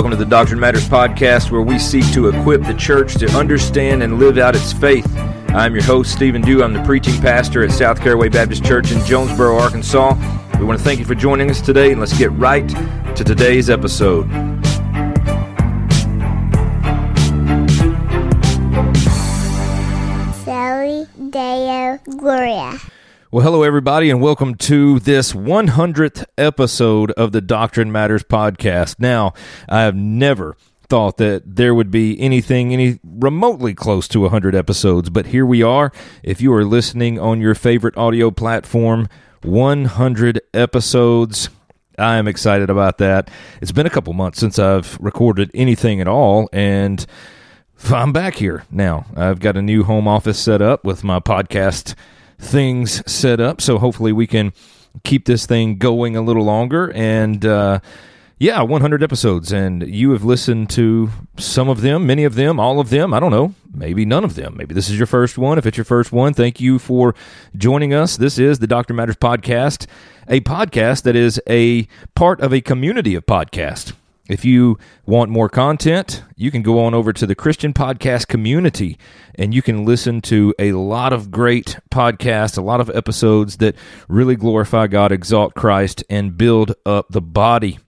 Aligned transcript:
Welcome 0.00 0.18
to 0.18 0.24
the 0.24 0.30
Doctrine 0.30 0.58
Matters 0.58 0.88
podcast, 0.88 1.50
where 1.50 1.60
we 1.60 1.78
seek 1.78 2.10
to 2.14 2.28
equip 2.28 2.62
the 2.62 2.72
church 2.72 3.16
to 3.16 3.26
understand 3.36 4.02
and 4.02 4.18
live 4.18 4.38
out 4.38 4.56
its 4.56 4.72
faith. 4.72 5.06
I'm 5.50 5.74
your 5.74 5.84
host, 5.84 6.10
Stephen 6.10 6.40
Dew. 6.40 6.64
I'm 6.64 6.72
the 6.72 6.82
preaching 6.84 7.20
pastor 7.20 7.62
at 7.62 7.70
South 7.70 8.00
Caraway 8.00 8.30
Baptist 8.30 8.64
Church 8.64 8.92
in 8.92 9.04
Jonesboro, 9.04 9.58
Arkansas. 9.58 10.14
We 10.58 10.64
want 10.64 10.78
to 10.78 10.84
thank 10.86 11.00
you 11.00 11.04
for 11.04 11.14
joining 11.14 11.50
us 11.50 11.60
today, 11.60 11.90
and 11.92 12.00
let's 12.00 12.16
get 12.16 12.32
right 12.32 12.66
to 13.14 13.24
today's 13.24 13.68
episode. 13.68 14.49
Well, 23.32 23.44
hello, 23.44 23.62
everybody, 23.62 24.10
and 24.10 24.20
welcome 24.20 24.56
to 24.56 24.98
this 24.98 25.32
100th 25.32 26.24
episode 26.36 27.12
of 27.12 27.30
the 27.30 27.40
Doctrine 27.40 27.92
Matters 27.92 28.24
podcast. 28.24 28.96
Now, 28.98 29.34
I 29.68 29.82
have 29.82 29.94
never 29.94 30.56
thought 30.88 31.18
that 31.18 31.44
there 31.46 31.72
would 31.72 31.92
be 31.92 32.20
anything 32.20 32.72
any 32.72 32.98
remotely 33.04 33.72
close 33.72 34.08
to 34.08 34.22
100 34.22 34.56
episodes, 34.56 35.10
but 35.10 35.26
here 35.26 35.46
we 35.46 35.62
are. 35.62 35.92
If 36.24 36.40
you 36.40 36.52
are 36.52 36.64
listening 36.64 37.20
on 37.20 37.40
your 37.40 37.54
favorite 37.54 37.96
audio 37.96 38.32
platform, 38.32 39.08
100 39.44 40.40
episodes. 40.52 41.50
I 41.96 42.16
am 42.16 42.26
excited 42.26 42.68
about 42.68 42.98
that. 42.98 43.30
It's 43.62 43.70
been 43.70 43.86
a 43.86 43.90
couple 43.90 44.12
months 44.12 44.40
since 44.40 44.58
I've 44.58 44.98
recorded 45.00 45.52
anything 45.54 46.00
at 46.00 46.08
all, 46.08 46.48
and 46.52 47.06
I'm 47.92 48.12
back 48.12 48.34
here 48.34 48.64
now. 48.72 49.06
I've 49.14 49.38
got 49.38 49.56
a 49.56 49.62
new 49.62 49.84
home 49.84 50.08
office 50.08 50.40
set 50.40 50.60
up 50.60 50.84
with 50.84 51.04
my 51.04 51.20
podcast 51.20 51.94
things 52.40 53.02
set 53.10 53.40
up. 53.40 53.60
So 53.60 53.78
hopefully 53.78 54.12
we 54.12 54.26
can 54.26 54.52
keep 55.04 55.26
this 55.26 55.46
thing 55.46 55.78
going 55.78 56.16
a 56.16 56.22
little 56.22 56.44
longer. 56.44 56.92
And 56.92 57.44
uh, 57.44 57.80
yeah, 58.38 58.62
100 58.62 59.02
episodes. 59.02 59.52
And 59.52 59.86
you 59.86 60.12
have 60.12 60.24
listened 60.24 60.70
to 60.70 61.10
some 61.36 61.68
of 61.68 61.82
them, 61.82 62.06
many 62.06 62.24
of 62.24 62.34
them, 62.34 62.58
all 62.58 62.80
of 62.80 62.90
them. 62.90 63.12
I 63.12 63.20
don't 63.20 63.30
know. 63.30 63.54
Maybe 63.72 64.04
none 64.04 64.24
of 64.24 64.34
them. 64.34 64.56
Maybe 64.56 64.74
this 64.74 64.88
is 64.88 64.96
your 64.98 65.06
first 65.06 65.38
one. 65.38 65.58
If 65.58 65.66
it's 65.66 65.76
your 65.76 65.84
first 65.84 66.10
one, 66.10 66.34
thank 66.34 66.60
you 66.60 66.78
for 66.78 67.14
joining 67.56 67.94
us. 67.94 68.16
This 68.16 68.38
is 68.38 68.58
the 68.58 68.66
Doctrine 68.66 68.96
Matters 68.96 69.16
Podcast, 69.16 69.86
a 70.26 70.40
podcast 70.40 71.02
that 71.02 71.14
is 71.14 71.40
a 71.48 71.86
part 72.14 72.40
of 72.40 72.52
a 72.52 72.60
community 72.60 73.14
of 73.14 73.26
podcasts. 73.26 73.92
If 74.30 74.44
you 74.44 74.78
want 75.06 75.28
more 75.28 75.48
content, 75.48 76.22
you 76.36 76.52
can 76.52 76.62
go 76.62 76.84
on 76.84 76.94
over 76.94 77.12
to 77.12 77.26
the 77.26 77.34
Christian 77.34 77.74
Podcast 77.74 78.28
community 78.28 78.96
and 79.34 79.52
you 79.52 79.60
can 79.60 79.84
listen 79.84 80.20
to 80.22 80.54
a 80.56 80.70
lot 80.70 81.12
of 81.12 81.32
great 81.32 81.78
podcasts, 81.90 82.56
a 82.56 82.60
lot 82.60 82.80
of 82.80 82.88
episodes 82.90 83.56
that 83.56 83.74
really 84.06 84.36
glorify 84.36 84.86
God, 84.86 85.10
exalt 85.10 85.54
Christ, 85.54 86.04
and 86.08 86.38
build 86.38 86.76
up 86.86 87.08
the 87.10 87.20
body. 87.20 87.80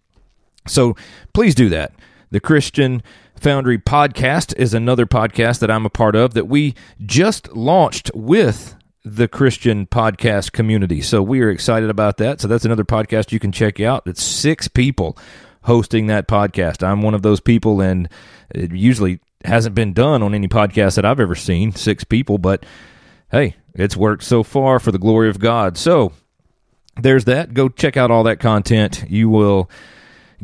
So 0.67 0.97
please 1.33 1.55
do 1.55 1.69
that. 1.69 1.93
The 2.33 2.41
Christian 2.41 3.05
Foundry 3.37 3.79
podcast 3.79 4.53
is 4.57 4.75
another 4.75 5.07
podcast 5.07 5.61
that 5.61 5.71
I'm 5.71 5.87
a 5.87 5.91
part 5.91 6.17
of 6.17 6.35
that 6.35 6.49
we 6.49 6.75
just 7.07 7.53
launched 7.53 8.11
with 8.17 8.75
the 9.05 9.29
Christian 9.29 9.87
podcast 9.87 10.51
community. 10.51 11.03
So 11.03 11.23
we 11.23 11.41
are 11.41 11.51
excited 11.51 11.89
about 11.89 12.17
that. 12.17 12.41
So 12.41 12.49
that's 12.49 12.65
another 12.65 12.85
podcast 12.85 13.31
you 13.31 13.39
can 13.39 13.53
check 13.53 13.79
out. 13.79 14.03
It's 14.07 14.23
six 14.23 14.67
people 14.67 15.17
hosting 15.63 16.07
that 16.07 16.29
podcast. 16.29 16.87
I'm 16.87 17.03
one 17.03 17.15
of 17.15 17.23
those 17.23 17.41
people, 17.41 17.81
and 17.81 18.09
it 18.51 18.73
usually 18.73 19.21
hasn't 19.45 19.75
been 19.75 19.93
done 19.93 20.23
on 20.23 20.35
any 20.35 20.49
podcast 20.49 20.97
that 20.97 21.05
I've 21.05 21.21
ever 21.21 21.35
seen, 21.35 21.73
six 21.73 22.05
people, 22.05 22.39
but 22.39 22.65
hey, 23.31 23.57
it's 23.75 23.97
worked 23.97 24.23
so 24.23 24.43
far 24.43 24.79
for 24.79 24.93
the 24.93 24.99
glory 24.99 25.29
of 25.29 25.39
God. 25.39 25.77
So 25.77 26.13
there's 27.01 27.25
that. 27.25 27.55
Go 27.55 27.69
check 27.69 27.97
out 27.97 28.11
all 28.11 28.25
that 28.25 28.41
content. 28.41 29.05
You 29.09 29.29
will 29.29 29.71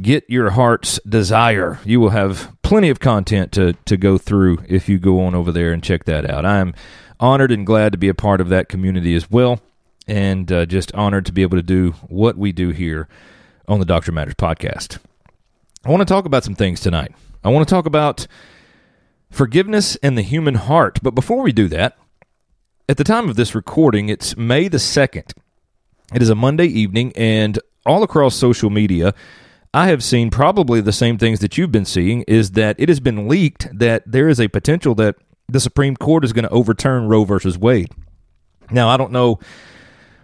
get 0.01 0.25
your 0.29 0.51
heart's 0.51 0.99
desire. 1.09 1.79
You 1.85 2.01
will 2.01 2.11
have 2.11 2.57
plenty 2.63 2.89
of 2.89 3.01
content 3.01 3.53
to, 3.53 3.75
to 3.85 3.97
go 3.97 4.19
through 4.19 4.59
if 4.69 4.89
you 4.89 4.99
go 4.99 5.21
on 5.21 5.35
over 5.35 5.53
there 5.53 5.73
and 5.73 5.83
check 5.83 6.05
that 6.05 6.29
out. 6.29 6.47
I'm 6.47 6.75
honored 7.21 7.51
and 7.51 7.67
glad 7.67 7.93
to 7.93 7.99
be 7.99 8.09
a 8.09 8.15
part 8.15 8.41
of 8.41 8.49
that 8.49 8.69
community 8.69 9.15
as 9.15 9.31
well, 9.31 9.61
and 10.07 10.51
uh, 10.51 10.67
just 10.67 10.95
honored 10.95 11.27
to 11.27 11.33
be 11.33 11.43
able 11.43 11.59
to 11.59 11.63
do 11.63 11.93
what 12.09 12.37
we 12.37 12.53
do 12.53 12.71
here 12.71 13.09
on 13.67 13.81
the 13.81 13.87
Doctrine 13.87 14.15
Matters 14.15 14.35
podcast. 14.35 14.99
I 15.89 15.91
want 15.91 16.07
to 16.07 16.15
talk 16.15 16.27
about 16.27 16.45
some 16.45 16.55
things 16.55 16.81
tonight. 16.81 17.13
I 17.43 17.49
want 17.49 17.67
to 17.67 17.75
talk 17.75 17.87
about 17.87 18.27
forgiveness 19.31 19.97
and 20.03 20.19
the 20.19 20.23
human 20.23 20.57
heart. 20.57 20.99
But 21.03 21.15
before 21.15 21.41
we 21.41 21.51
do 21.51 21.67
that, 21.69 21.97
at 22.91 22.99
the 22.99 23.05
time 23.05 23.31
of 23.31 23.37
this 23.37 23.55
recording, 23.55 24.11
it's 24.11 24.37
May 24.37 24.69
the 24.69 24.77
2nd. 24.77 25.33
It 26.13 26.21
is 26.21 26.29
a 26.29 26.35
Monday 26.35 26.67
evening, 26.67 27.15
and 27.17 27.59
all 27.87 28.03
across 28.03 28.35
social 28.35 28.69
media, 28.69 29.15
I 29.73 29.87
have 29.87 30.05
seen 30.05 30.29
probably 30.29 30.83
the 30.83 30.93
same 30.93 31.17
things 31.17 31.41
that 31.41 31.57
you've 31.57 31.73
been 31.73 31.87
seeing 31.87 32.21
is 32.29 32.51
that 32.51 32.77
it 32.79 32.91
has 32.91 33.01
been 33.01 33.27
leaked 33.27 33.67
that 33.73 34.03
there 34.05 34.29
is 34.29 34.39
a 34.39 34.49
potential 34.49 34.95
that 34.97 35.17
the 35.49 35.59
Supreme 35.59 35.97
Court 35.97 36.23
is 36.23 36.35
going 36.35 36.45
to 36.45 36.51
overturn 36.51 37.09
Roe 37.09 37.25
versus 37.25 37.57
Wade. 37.57 37.93
Now, 38.71 38.91
I 38.91 38.99
don't 38.99 39.13
know 39.13 39.39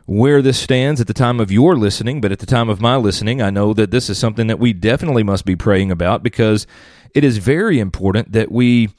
where 0.06 0.42
this 0.42 0.58
stands 0.58 1.00
at 1.00 1.06
the 1.06 1.14
time 1.14 1.40
of 1.40 1.50
your 1.50 1.76
listening, 1.76 2.20
but 2.20 2.32
at 2.32 2.38
the 2.38 2.46
time 2.46 2.68
of 2.68 2.80
my 2.80 2.96
listening, 2.96 3.40
I 3.40 3.50
know 3.50 3.72
that 3.72 3.90
this 3.90 4.10
is 4.10 4.18
something 4.18 4.48
that 4.48 4.58
we 4.58 4.72
definitely 4.72 5.22
must 5.22 5.44
be 5.44 5.56
praying 5.56 5.90
about 5.90 6.22
because 6.22 6.66
it 7.14 7.24
is 7.24 7.38
very 7.38 7.78
important 7.78 8.32
that 8.32 8.52
we 8.52 8.90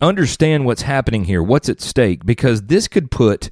understand 0.00 0.64
what's 0.64 0.82
happening 0.82 1.24
here, 1.24 1.42
what's 1.42 1.68
at 1.68 1.80
stake, 1.80 2.24
because 2.24 2.62
this 2.62 2.86
could 2.86 3.10
put 3.10 3.50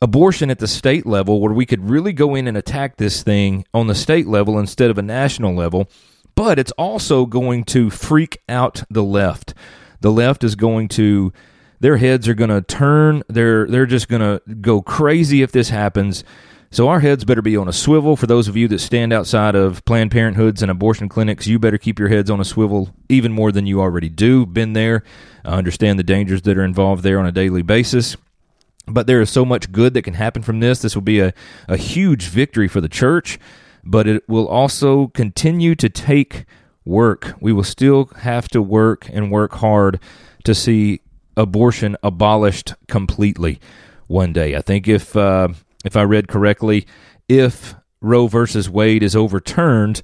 abortion 0.00 0.50
at 0.50 0.60
the 0.60 0.68
state 0.68 1.04
level 1.04 1.40
where 1.40 1.52
we 1.52 1.66
could 1.66 1.90
really 1.90 2.12
go 2.12 2.36
in 2.36 2.46
and 2.46 2.56
attack 2.56 2.96
this 2.96 3.24
thing 3.24 3.64
on 3.74 3.88
the 3.88 3.94
state 3.94 4.28
level 4.28 4.58
instead 4.58 4.90
of 4.90 4.98
a 4.98 5.02
national 5.02 5.54
level. 5.54 5.90
But 6.36 6.60
it's 6.60 6.70
also 6.72 7.26
going 7.26 7.64
to 7.64 7.90
freak 7.90 8.38
out 8.48 8.84
the 8.88 9.02
left. 9.02 9.54
The 10.00 10.12
left 10.12 10.44
is 10.44 10.54
going 10.54 10.86
to 10.88 11.32
their 11.80 11.96
heads 11.96 12.28
are 12.28 12.34
going 12.34 12.50
to 12.50 12.62
turn. 12.62 13.22
They're 13.28 13.66
they're 13.66 13.86
just 13.86 14.08
going 14.08 14.22
to 14.22 14.42
go 14.54 14.82
crazy 14.82 15.42
if 15.42 15.52
this 15.52 15.70
happens. 15.70 16.24
So 16.70 16.88
our 16.88 17.00
heads 17.00 17.24
better 17.24 17.40
be 17.40 17.56
on 17.56 17.66
a 17.66 17.72
swivel. 17.72 18.14
For 18.14 18.26
those 18.26 18.46
of 18.46 18.56
you 18.56 18.68
that 18.68 18.80
stand 18.80 19.10
outside 19.12 19.54
of 19.54 19.82
Planned 19.86 20.10
Parenthoods 20.10 20.60
and 20.60 20.70
abortion 20.70 21.08
clinics, 21.08 21.46
you 21.46 21.58
better 21.58 21.78
keep 21.78 21.98
your 21.98 22.08
heads 22.08 22.30
on 22.30 22.40
a 22.40 22.44
swivel 22.44 22.94
even 23.08 23.32
more 23.32 23.50
than 23.50 23.66
you 23.66 23.80
already 23.80 24.10
do. 24.10 24.44
Been 24.44 24.74
there, 24.74 25.02
I 25.46 25.56
understand 25.56 25.98
the 25.98 26.02
dangers 26.04 26.42
that 26.42 26.58
are 26.58 26.64
involved 26.64 27.02
there 27.02 27.18
on 27.18 27.26
a 27.26 27.32
daily 27.32 27.62
basis. 27.62 28.18
But 28.86 29.06
there 29.06 29.20
is 29.20 29.30
so 29.30 29.46
much 29.46 29.72
good 29.72 29.94
that 29.94 30.02
can 30.02 30.14
happen 30.14 30.42
from 30.42 30.60
this. 30.60 30.82
This 30.82 30.94
will 30.94 31.02
be 31.02 31.20
a, 31.20 31.32
a 31.68 31.76
huge 31.78 32.28
victory 32.28 32.68
for 32.68 32.82
the 32.82 32.88
church, 32.88 33.38
but 33.82 34.06
it 34.06 34.28
will 34.28 34.48
also 34.48 35.08
continue 35.08 35.74
to 35.74 35.88
take 35.88 36.44
work. 36.84 37.34
We 37.40 37.52
will 37.52 37.64
still 37.64 38.10
have 38.18 38.48
to 38.48 38.60
work 38.60 39.08
and 39.10 39.30
work 39.30 39.54
hard 39.54 40.00
to 40.44 40.54
see 40.54 41.00
abortion 41.38 41.96
abolished 42.02 42.74
completely 42.88 43.60
one 44.06 44.32
day. 44.32 44.56
I 44.56 44.60
think 44.60 44.88
if 44.88 45.16
uh, 45.16 45.48
if 45.84 45.96
I 45.96 46.02
read 46.02 46.28
correctly, 46.28 46.86
if 47.28 47.74
Roe 48.00 48.26
versus 48.26 48.68
Wade 48.68 49.02
is 49.02 49.16
overturned, 49.16 50.02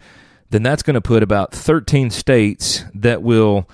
then 0.51 0.63
that's 0.63 0.83
going 0.83 0.95
to 0.95 1.01
put 1.01 1.23
about 1.23 1.53
13 1.53 2.11
states 2.11 2.85
that 2.95 3.23
will 3.23 3.69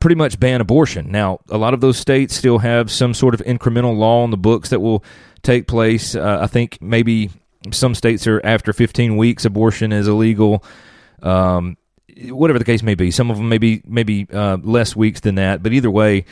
pretty 0.00 0.16
much 0.16 0.40
ban 0.40 0.60
abortion. 0.60 1.10
Now, 1.10 1.40
a 1.48 1.58
lot 1.58 1.74
of 1.74 1.80
those 1.80 1.98
states 1.98 2.34
still 2.34 2.58
have 2.58 2.90
some 2.90 3.14
sort 3.14 3.34
of 3.34 3.40
incremental 3.40 3.96
law 3.96 4.22
on 4.22 4.30
the 4.30 4.36
books 4.36 4.70
that 4.70 4.80
will 4.80 5.04
take 5.42 5.66
place. 5.66 6.14
Uh, 6.14 6.38
I 6.42 6.46
think 6.46 6.78
maybe 6.80 7.30
some 7.70 7.94
states 7.94 8.26
are 8.26 8.40
after 8.44 8.72
15 8.72 9.16
weeks, 9.16 9.44
abortion 9.44 9.92
is 9.92 10.08
illegal. 10.08 10.64
Um, 11.22 11.76
whatever 12.28 12.58
the 12.58 12.64
case 12.64 12.82
may 12.82 12.94
be, 12.94 13.10
some 13.10 13.30
of 13.30 13.38
them 13.38 13.48
maybe 13.48 13.82
maybe 13.86 14.26
uh, 14.32 14.58
less 14.62 14.94
weeks 14.94 15.20
than 15.20 15.36
that. 15.36 15.62
But 15.62 15.72
either 15.72 15.90
way, 15.90 16.26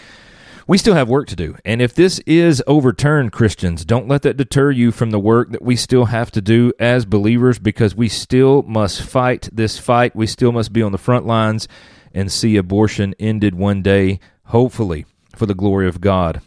we 0.67 0.78
still 0.78 0.95
have 0.95 1.09
work 1.09 1.28
to 1.28 1.36
do. 1.36 1.57
And 1.65 1.83
if 1.83 1.95
this 1.95 2.19
is 2.21 2.63
overturned, 2.66 3.33
Christians, 3.33 3.84
don't 3.84 4.09
let 4.09 4.22
that 4.22 4.36
deter 4.36 4.71
you 4.71 4.92
from 4.92 5.10
the 5.10 5.19
work 5.19 5.51
that 5.51 5.63
we 5.63 5.77
still 5.77 6.07
have 6.07 6.31
to 6.33 6.41
do 6.41 6.72
as 6.78 7.04
believers 7.04 7.59
because 7.59 7.95
we 7.95 8.09
still 8.09 8.63
must 8.63 9.03
fight 9.03 9.48
this 9.53 9.78
fight. 9.78 10.15
We 10.15 10.27
still 10.27 10.53
must 10.53 10.72
be 10.72 10.83
on 10.83 10.92
the 10.92 10.98
front 10.98 11.27
lines 11.27 11.69
and 12.15 12.31
see 12.31 12.57
abortion 12.57 13.15
ended 13.19 13.54
one 13.54 13.83
day, 13.83 14.21
hopefully, 14.47 15.07
for 15.34 15.47
the 15.47 15.54
glory 15.54 15.89
of 15.89 16.01
God. 16.01 16.41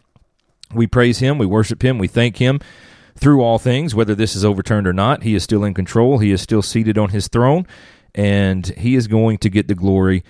We 0.74 0.88
praise 0.88 1.20
Him, 1.20 1.38
we 1.38 1.46
worship 1.46 1.84
Him, 1.84 1.98
we 1.98 2.08
thank 2.08 2.38
Him 2.38 2.60
through 3.18 3.42
all 3.42 3.60
things, 3.60 3.96
whether 3.96 4.16
this 4.16 4.36
is 4.36 4.44
overturned 4.44 4.88
or 4.88 4.94
not. 4.94 5.24
He 5.24 5.36
is 5.36 5.44
still 5.44 5.64
in 5.64 5.74
control, 5.74 6.20
He 6.20 6.32
is 6.32 6.42
still 6.42 6.62
seated 6.62 6.98
on 6.98 7.10
His 7.10 7.28
throne, 7.28 7.66
and 8.14 8.66
He 8.68 8.96
is 8.96 9.08
going 9.08 9.38
to 9.40 9.50
get 9.50 9.68
the 9.68 9.76
glory 9.76 10.24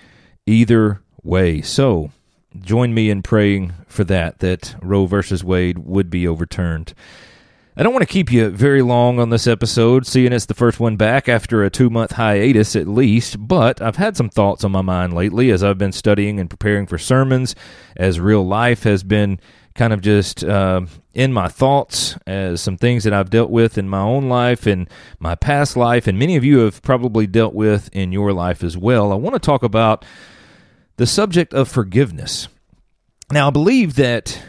either 0.46 1.02
way. 1.22 1.62
So, 1.62 2.10
join 2.62 2.94
me 2.94 3.10
in 3.10 3.22
praying 3.22 3.72
for 3.86 4.04
that, 4.04 4.40
that 4.40 4.74
Roe 4.82 5.06
versus 5.06 5.42
Wade 5.44 5.78
would 5.78 6.10
be 6.10 6.26
overturned. 6.26 6.94
I 7.78 7.82
don't 7.82 7.92
want 7.92 8.04
to 8.04 8.12
keep 8.12 8.32
you 8.32 8.48
very 8.48 8.80
long 8.80 9.20
on 9.20 9.28
this 9.28 9.46
episode, 9.46 10.06
seeing 10.06 10.32
it's 10.32 10.46
the 10.46 10.54
first 10.54 10.80
one 10.80 10.96
back 10.96 11.28
after 11.28 11.62
a 11.62 11.68
two 11.68 11.90
month 11.90 12.12
hiatus 12.12 12.74
at 12.74 12.88
least, 12.88 13.36
but 13.46 13.82
I've 13.82 13.96
had 13.96 14.16
some 14.16 14.30
thoughts 14.30 14.64
on 14.64 14.72
my 14.72 14.80
mind 14.80 15.12
lately 15.12 15.50
as 15.50 15.62
I've 15.62 15.76
been 15.76 15.92
studying 15.92 16.40
and 16.40 16.48
preparing 16.48 16.86
for 16.86 16.96
sermons, 16.96 17.54
as 17.94 18.18
real 18.18 18.46
life 18.46 18.84
has 18.84 19.02
been 19.02 19.38
kind 19.74 19.92
of 19.92 20.00
just 20.00 20.42
uh, 20.42 20.80
in 21.12 21.34
my 21.34 21.48
thoughts 21.48 22.16
as 22.26 22.62
some 22.62 22.78
things 22.78 23.04
that 23.04 23.12
I've 23.12 23.28
dealt 23.28 23.50
with 23.50 23.76
in 23.76 23.90
my 23.90 24.00
own 24.00 24.30
life 24.30 24.66
and 24.66 24.88
my 25.18 25.34
past 25.34 25.76
life, 25.76 26.06
and 26.06 26.18
many 26.18 26.36
of 26.36 26.44
you 26.44 26.60
have 26.60 26.80
probably 26.80 27.26
dealt 27.26 27.52
with 27.52 27.90
in 27.92 28.10
your 28.10 28.32
life 28.32 28.64
as 28.64 28.78
well. 28.78 29.12
I 29.12 29.16
want 29.16 29.34
to 29.34 29.38
talk 29.38 29.62
about 29.62 30.02
the 30.96 31.06
subject 31.06 31.52
of 31.54 31.68
forgiveness. 31.68 32.48
Now, 33.30 33.48
I 33.48 33.50
believe 33.50 33.96
that 33.96 34.40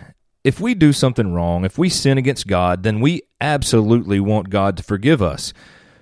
if 0.44 0.60
we 0.60 0.76
do 0.76 0.94
something 0.94 1.34
wrong, 1.34 1.66
if 1.66 1.78
we 1.78 1.90
sin 1.90 2.18
against 2.18 2.48
God, 2.48 2.84
then 2.84 3.02
we 3.02 3.24
absolutely 3.42 4.20
want 4.20 4.50
God 4.50 4.78
to 4.78 4.84
forgive 4.84 5.22
us. 5.22 5.54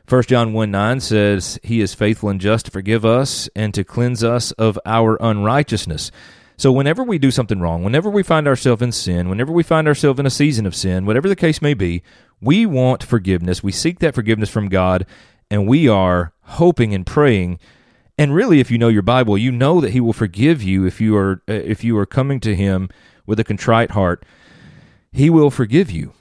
1 0.08 0.24
John 0.24 0.54
1 0.54 0.70
9 0.70 1.00
says, 1.00 1.60
He 1.64 1.82
is 1.82 1.96
faithful 1.96 2.30
and 2.30 2.40
just 2.40 2.66
to 2.66 2.72
forgive 2.72 3.04
us 3.04 3.50
and 3.56 3.74
to 3.74 3.84
cleanse 3.84 4.24
us 4.24 4.52
of 4.52 4.78
our 4.86 5.18
unrighteousness. 5.20 6.12
So, 6.58 6.72
whenever 6.72 7.04
we 7.04 7.18
do 7.18 7.32
something 7.32 7.60
wrong, 7.60 7.84
whenever 7.84 8.10
we 8.10 8.22
find 8.22 8.48
ourselves 8.48 8.82
in 8.82 8.92
sin, 8.92 9.30
whenever 9.30 9.52
we 9.52 9.64
find 9.64 9.88
ourselves 9.88 10.20
in 10.20 10.26
a 10.26 10.32
season 10.32 10.66
of 10.66 10.76
sin, 10.76 11.06
whatever 11.06 11.28
the 11.28 11.36
case 11.36 11.62
may 11.62 11.74
be, 11.74 12.04
we 12.40 12.66
want 12.66 13.04
forgiveness. 13.04 13.64
We 13.64 13.72
seek 13.72 14.00
that 14.00 14.16
forgiveness 14.16 14.50
from 14.50 14.70
God, 14.70 15.06
and 15.50 15.68
we 15.68 15.88
are 15.88 16.34
hoping 16.42 16.94
and 16.94 17.06
praying. 17.06 17.60
And 18.18 18.34
really, 18.34 18.60
if 18.60 18.72
you 18.72 18.78
know 18.78 18.88
your 18.88 19.02
Bible, 19.02 19.38
you 19.38 19.52
know 19.52 19.82
that 19.82 19.92
He 19.92 20.00
will 20.00 20.14
forgive 20.14 20.64
you 20.64 20.86
if 20.86 21.02
you 21.02 21.18
are 21.18 21.42
uh, 21.50 21.54
if 21.54 21.84
you 21.84 21.98
are 21.98 22.06
coming 22.06 22.40
to 22.42 22.56
Him 22.56 22.90
with 23.26 23.40
a 23.40 23.44
contrite 23.44 23.92
heart. 23.92 24.24
He 25.12 25.30
will 25.30 25.52
forgive 25.52 25.92
you. 25.92 26.14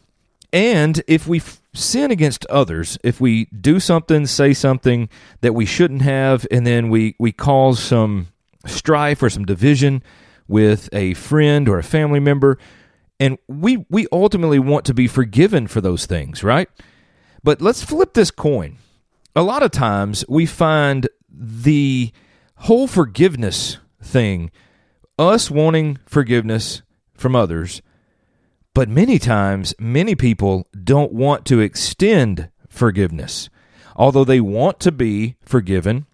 And 0.53 1.03
if 1.09 1.27
we 1.27 1.39
f- 1.39 1.61
sin 1.75 2.13
against 2.13 2.47
others, 2.47 2.97
if 3.03 3.21
we 3.21 3.47
do 3.47 3.81
something, 3.81 4.25
say 4.25 4.55
something 4.55 5.09
that 5.41 5.53
we 5.53 5.67
shouldn't 5.67 6.03
have, 6.03 6.47
and 6.49 6.65
then 6.65 6.91
we, 6.91 7.17
we 7.19 7.33
cause 7.33 7.81
some 7.81 8.29
strife 8.65 9.21
or 9.21 9.29
some 9.29 9.45
division 9.45 10.01
with 10.47 10.89
a 10.93 11.15
friend 11.15 11.69
or 11.69 11.79
a 11.79 11.83
family 11.83 12.21
member, 12.21 12.57
and 13.19 13.37
we, 13.49 13.85
we 13.91 14.07
ultimately 14.13 14.61
want 14.61 14.85
to 14.85 14.95
be 14.95 15.09
forgiven 15.09 15.67
for 15.67 15.81
those 15.81 16.07
things, 16.07 16.45
right? 16.45 16.69
But 17.43 17.61
let's 17.61 17.83
flip 17.83 18.15
this 18.15 18.31
coin. 18.31 18.79
A 19.35 19.43
lot 19.43 19.65
of 19.65 19.73
times 19.73 20.25
we 20.29 20.47
find 20.47 21.09
the 21.37 22.13
whole 22.57 22.87
forgiveness 22.87 23.79
thing, 24.03 24.51
us 25.19 25.51
wanting 25.51 25.99
forgiveness 26.07 26.83
from 27.15 27.37
others, 27.37 27.83
but 28.75 28.89
many 28.89 29.19
times, 29.19 29.75
many 29.79 30.15
people 30.15 30.67
don't 30.83 31.13
want 31.13 31.45
to 31.47 31.61
extend 31.61 32.51
forgiveness. 32.69 33.49
Although 33.95 34.25
they 34.25 34.41
want 34.41 34.81
to 34.81 34.91
be 34.91 35.37
forgiven, 35.43 36.07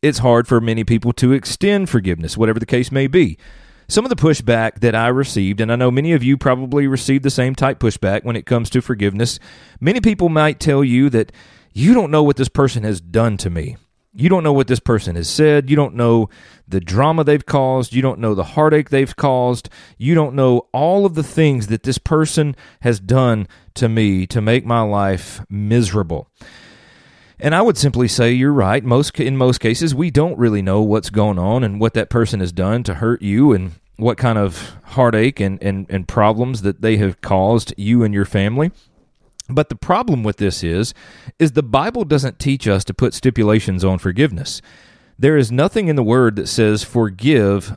it's 0.00 0.18
hard 0.18 0.46
for 0.46 0.60
many 0.60 0.84
people 0.84 1.12
to 1.14 1.32
extend 1.32 1.90
forgiveness, 1.90 2.36
whatever 2.36 2.60
the 2.60 2.66
case 2.66 2.92
may 2.92 3.08
be. 3.08 3.36
Some 3.88 4.04
of 4.04 4.10
the 4.10 4.16
pushback 4.16 4.80
that 4.80 4.94
I 4.94 5.08
received, 5.08 5.60
and 5.60 5.72
I 5.72 5.76
know 5.76 5.90
many 5.90 6.12
of 6.12 6.22
you 6.22 6.36
probably 6.36 6.86
received 6.86 7.24
the 7.24 7.30
same 7.30 7.54
type 7.54 7.80
pushback 7.80 8.24
when 8.24 8.36
it 8.36 8.46
comes 8.46 8.70
to 8.70 8.80
forgiveness, 8.80 9.38
many 9.80 10.00
people 10.00 10.28
might 10.28 10.60
tell 10.60 10.84
you 10.84 11.10
that 11.10 11.32
you 11.72 11.92
don't 11.92 12.10
know 12.10 12.22
what 12.22 12.36
this 12.36 12.48
person 12.48 12.84
has 12.84 13.00
done 13.00 13.36
to 13.38 13.50
me. 13.50 13.76
You 14.16 14.28
don't 14.28 14.44
know 14.44 14.52
what 14.52 14.68
this 14.68 14.80
person 14.80 15.16
has 15.16 15.28
said. 15.28 15.68
You 15.68 15.76
don't 15.76 15.96
know 15.96 16.28
the 16.68 16.80
drama 16.80 17.24
they've 17.24 17.44
caused. 17.44 17.92
You 17.92 18.00
don't 18.00 18.20
know 18.20 18.34
the 18.34 18.44
heartache 18.44 18.90
they've 18.90 19.14
caused. 19.14 19.68
You 19.98 20.14
don't 20.14 20.34
know 20.34 20.68
all 20.72 21.04
of 21.04 21.14
the 21.14 21.24
things 21.24 21.66
that 21.66 21.82
this 21.82 21.98
person 21.98 22.54
has 22.80 23.00
done 23.00 23.48
to 23.74 23.88
me 23.88 24.26
to 24.28 24.40
make 24.40 24.64
my 24.64 24.82
life 24.82 25.40
miserable. 25.50 26.28
And 27.40 27.54
I 27.54 27.62
would 27.62 27.76
simply 27.76 28.06
say 28.06 28.32
you're 28.32 28.52
right. 28.52 28.84
Most 28.84 29.18
in 29.18 29.36
most 29.36 29.58
cases, 29.58 29.94
we 29.94 30.10
don't 30.10 30.38
really 30.38 30.62
know 30.62 30.80
what's 30.80 31.10
going 31.10 31.38
on 31.38 31.64
and 31.64 31.80
what 31.80 31.94
that 31.94 32.08
person 32.08 32.40
has 32.40 32.52
done 32.52 32.84
to 32.84 32.94
hurt 32.94 33.20
you 33.20 33.52
and 33.52 33.72
what 33.96 34.16
kind 34.18 34.38
of 34.38 34.76
heartache 34.84 35.40
and, 35.40 35.60
and, 35.62 35.86
and 35.88 36.06
problems 36.06 36.62
that 36.62 36.82
they 36.82 36.96
have 36.98 37.20
caused 37.20 37.74
you 37.76 38.04
and 38.04 38.14
your 38.14 38.24
family. 38.24 38.70
But 39.48 39.68
the 39.68 39.76
problem 39.76 40.22
with 40.22 40.38
this 40.38 40.64
is 40.64 40.94
is 41.38 41.52
the 41.52 41.62
Bible 41.62 42.04
doesn't 42.04 42.38
teach 42.38 42.66
us 42.66 42.84
to 42.84 42.94
put 42.94 43.14
stipulations 43.14 43.84
on 43.84 43.98
forgiveness. 43.98 44.62
There 45.18 45.36
is 45.36 45.52
nothing 45.52 45.88
in 45.88 45.96
the 45.96 46.02
word 46.02 46.36
that 46.36 46.48
says 46.48 46.82
forgive 46.82 47.76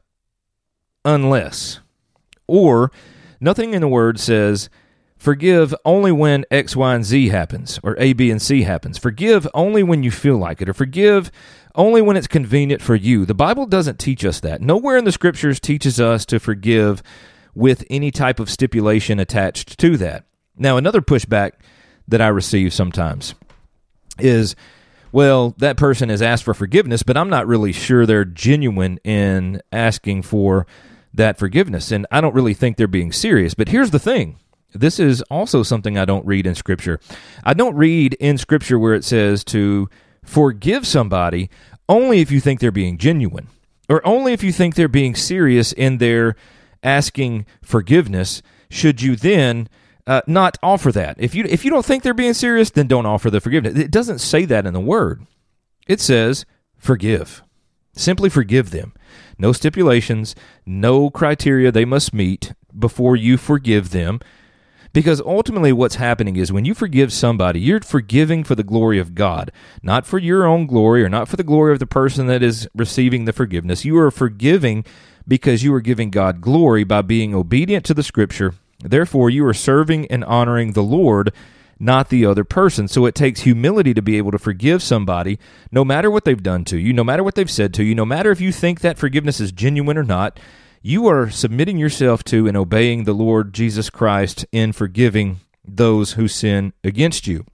unless 1.04 1.80
or 2.48 2.92
nothing 3.40 3.74
in 3.74 3.81
the 3.81 3.88
word 3.88 4.19
says 4.19 4.69
forgive 5.18 5.74
only 5.84 6.12
when 6.12 6.46
X, 6.50 6.75
Y, 6.75 6.96
and 6.96 7.04
Z 7.04 7.30
happens, 7.30 7.80
or 7.84 7.96
A, 8.00 8.13
B, 8.13 8.31
and 8.31 8.42
C 8.42 8.63
happens. 8.63 8.98
Forgive 8.98 9.48
only 9.54 9.84
when 9.84 10.04
you 10.04 10.12
feel 10.12 10.38
like 10.38 10.62
it, 10.62 10.70
or 10.70 10.74
forgive 10.74 11.31
only 11.75 12.02
when 12.02 12.16
it's 12.16 12.28
convenient 12.28 12.81
for 12.81 12.96
you. 12.96 13.25
The 13.25 13.34
Bible 13.34 13.66
doesn't 13.66 14.00
teach 14.00 14.24
us 14.24 14.40
that. 14.40 14.62
Nowhere 14.62 14.98
in 14.98 15.06
the 15.06 15.12
scriptures 15.12 15.60
teaches 15.60 16.00
us 16.00 16.25
to 16.28 16.40
forgive 16.40 17.04
with 17.54 17.84
any 17.90 18.12
type 18.12 18.40
of 18.40 18.50
stipulation 18.50 19.20
attached 19.20 19.78
to 19.80 19.98
that. 19.98 20.25
Now, 20.57 20.77
another 20.77 21.01
pushback 21.01 21.51
that 22.07 22.21
I 22.21 22.27
receive 22.27 22.74
sometimes 22.74 23.36
is, 24.19 24.56
well, 25.12 25.56
that 25.57 25.77
person 25.77 26.09
has 26.09 26.21
asked 26.21 26.44
for 26.44 26.54
forgiveness, 26.54 27.04
but 27.04 27.18
I'm 27.18 27.30
not 27.30 27.48
really 27.48 27.71
sure 27.71 28.06
they're 28.06 28.25
genuine 28.25 29.00
in 29.04 29.62
asking 29.71 30.24
for 30.24 30.65
that 31.13 31.38
forgiveness. 31.38 31.92
And 31.92 32.06
I 32.12 32.21
don't 32.21 32.36
really 32.36 32.54
think 32.54 32.77
they're 32.77 32.88
being 32.88 33.12
serious. 33.12 33.54
But 33.54 33.69
here's 33.69 33.92
the 33.92 34.00
thing 34.00 34.38
this 34.74 35.00
is 35.00 35.21
also 35.24 35.63
something 35.63 35.98
I 35.98 36.06
don't 36.06 36.25
read 36.25 36.45
in 36.45 36.56
Scripture. 36.56 37.00
I 37.44 37.53
don't 37.53 37.75
read 37.75 38.13
in 38.15 38.38
Scripture 38.38 38.77
where 38.77 38.94
it 38.94 39.03
says 39.03 39.44
to 39.45 39.89
forgive 40.24 40.86
somebody 40.86 41.50
only 41.89 42.19
if 42.19 42.31
you 42.31 42.39
think 42.39 42.60
they're 42.60 42.71
being 42.71 42.98
genuine, 42.98 43.48
or 43.89 44.06
only 44.06 44.33
if 44.33 44.44
you 44.44 44.51
think 44.51 44.75
they're 44.75 44.88
being 44.88 45.15
serious 45.15 45.71
in 45.71 45.98
their 45.98 46.36
asking 46.83 47.45
forgiveness. 47.62 48.42
Should 48.69 49.01
you 49.01 49.15
then 49.15 49.69
uh, 50.07 50.21
not 50.25 50.57
offer 50.63 50.92
that. 50.94 51.18
If 51.19 51.36
you 51.36 51.44
if 51.48 51.65
you 51.65 51.69
don't 51.69 51.86
think 51.86 52.01
they're 52.01 52.13
being 52.13 52.33
serious, 52.33 52.71
then 52.71 52.88
don't 52.88 53.06
offer 53.06 53.30
the 53.30 53.42
forgiveness. 53.42 53.77
It 53.77 53.92
doesn't 53.92 54.19
say 54.19 54.45
that 54.45 54.65
in 54.65 54.74
the 54.74 54.80
word. 54.80 55.27
It 55.86 56.00
says 56.00 56.45
forgive. 56.77 57.44
Simply 57.94 58.30
forgive 58.30 58.71
them. 58.71 58.94
No 59.38 59.51
stipulations, 59.51 60.36
no 60.65 61.09
criteria 61.09 61.71
they 61.71 61.86
must 61.86 62.13
meet 62.13 62.54
before 62.77 63.15
you 63.15 63.38
forgive 63.38 63.89
them. 63.89 64.19
Because 64.94 65.21
ultimately, 65.21 65.74
what's 65.74 65.95
happening 65.95 66.38
is 66.38 66.51
when 66.51 66.65
you 66.65 66.74
forgive 66.74 67.12
somebody, 67.12 67.60
you're 67.60 67.81
forgiving 67.81 68.44
for 68.44 68.56
the 68.56 68.63
glory 68.63 68.98
of 68.98 69.13
God, 69.13 69.51
not 69.83 70.07
for 70.07 70.18
your 70.18 70.45
own 70.45 70.65
glory 70.65 71.03
or 71.03 71.10
not 71.10 71.27
for 71.27 71.36
the 71.36 71.44
glory 71.44 71.74
of 71.74 71.80
the 71.80 71.86
person 71.86 72.27
that 72.27 72.42
is 72.42 72.68
receiving 72.74 73.25
the 73.25 73.33
forgiveness. 73.33 73.86
You 73.86 73.98
are 74.00 74.10
forgiving 74.10 74.86
because 75.27 75.63
you 75.63 75.74
are 75.74 75.81
giving 75.81 76.10
God 76.10 76.39
glory 76.39 76.83
by 76.83 77.01
being 77.01 77.36
obedient 77.36 77.86
to 77.86 77.94
the 77.94 78.01
scripture 78.01 78.53
Therefore, 78.79 79.29
you 79.29 79.46
are 79.46 79.53
serving 79.53 80.07
and 80.07 80.24
honoring 80.24 80.74
the 80.74 80.84
Lord, 80.84 81.34
not 81.79 82.10
the 82.10 82.25
other 82.25 82.43
person. 82.43 82.88
So 82.88 83.05
it 83.05 83.15
takes 83.15 83.41
humility 83.41 83.93
to 83.93 84.01
be 84.01 84.17
able 84.17 84.31
to 84.31 84.39
forgive 84.39 84.84
somebody, 84.84 85.39
no 85.72 85.84
matter 85.84 86.12
what 86.12 86.25
they've 86.25 86.41
done 86.41 86.63
to 86.65 86.77
you, 86.77 86.93
no 86.93 87.03
matter 87.03 87.24
what 87.24 87.36
they've 87.36 87.50
said 87.50 87.74
to 87.75 87.84
you, 87.84 87.96
no 87.96 88.05
matter 88.05 88.31
if 88.31 88.41
you 88.41 88.51
think 88.51 88.81
that 88.81 88.98
forgiveness 88.98 89.39
is 89.39 89.51
genuine 89.51 89.98
or 89.98 90.03
not. 90.03 90.39
You 90.81 91.07
are 91.07 91.29
submitting 91.29 91.77
yourself 91.77 92.24
to 92.25 92.48
and 92.48 92.55
obeying 92.55 93.03
the 93.03 93.13
Lord 93.13 93.53
Jesus 93.53 93.89
Christ 93.89 94.46
in 94.51 94.72
forgiving 94.72 95.41
those 95.65 96.13
who 96.13 96.27
sin 96.27 96.72
against 96.84 97.27
you. 97.27 97.46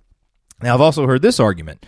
Now, 0.62 0.75
I've 0.75 0.82
also 0.82 1.08
heard 1.08 1.22
this 1.22 1.39
argument. 1.39 1.86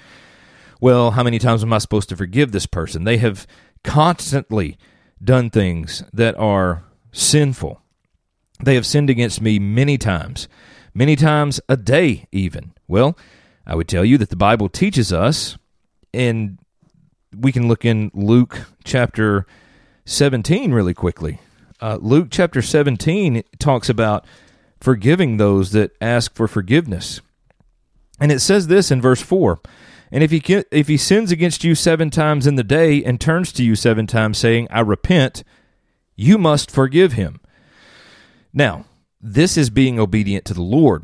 Well, 0.81 1.11
how 1.11 1.23
many 1.23 1.37
times 1.39 1.61
am 1.61 1.71
I 1.71 1.77
supposed 1.77 2.09
to 2.09 2.17
forgive 2.17 2.51
this 2.51 2.65
person? 2.65 3.03
They 3.03 3.17
have 3.17 3.45
constantly 3.83 4.77
done 5.23 5.49
things 5.49 6.03
that 6.11 6.35
are 6.37 6.83
sinful. 7.11 7.81
They 8.63 8.75
have 8.75 8.85
sinned 8.85 9.09
against 9.09 9.41
me 9.41 9.59
many 9.59 9.97
times, 9.97 10.47
many 10.93 11.15
times 11.15 11.59
a 11.67 11.75
day, 11.75 12.27
even. 12.31 12.73
Well, 12.87 13.17
I 13.65 13.75
would 13.75 13.87
tell 13.87 14.05
you 14.05 14.17
that 14.19 14.29
the 14.29 14.35
Bible 14.35 14.69
teaches 14.69 15.11
us, 15.11 15.57
and 16.13 16.57
we 17.35 17.51
can 17.51 17.67
look 17.67 17.83
in 17.83 18.11
Luke 18.13 18.61
chapter 18.83 19.45
17 20.05 20.71
really 20.71 20.93
quickly. 20.93 21.39
Uh, 21.81 21.97
Luke 21.99 22.27
chapter 22.31 22.61
17 22.61 23.43
talks 23.59 23.89
about 23.89 24.25
forgiving 24.79 25.37
those 25.37 25.71
that 25.71 25.91
ask 25.99 26.33
for 26.33 26.47
forgiveness. 26.47 27.21
And 28.19 28.31
it 28.31 28.39
says 28.39 28.67
this 28.67 28.91
in 28.91 29.01
verse 29.01 29.21
4 29.21 29.59
And 30.11 30.23
if 30.23 30.31
he, 30.31 30.41
if 30.71 30.87
he 30.87 30.97
sins 30.97 31.31
against 31.31 31.63
you 31.63 31.75
seven 31.75 32.09
times 32.09 32.47
in 32.47 32.55
the 32.55 32.63
day 32.63 33.03
and 33.03 33.19
turns 33.19 33.51
to 33.53 33.63
you 33.63 33.75
seven 33.75 34.07
times, 34.07 34.37
saying, 34.37 34.67
I 34.71 34.79
repent, 34.79 35.43
you 36.15 36.37
must 36.37 36.71
forgive 36.71 37.13
him. 37.13 37.41
Now, 38.55 38.85
this 39.21 39.57
is 39.57 39.69
being 39.69 39.99
obedient 39.99 40.45
to 40.45 40.53
the 40.53 40.61
Lord. 40.61 41.03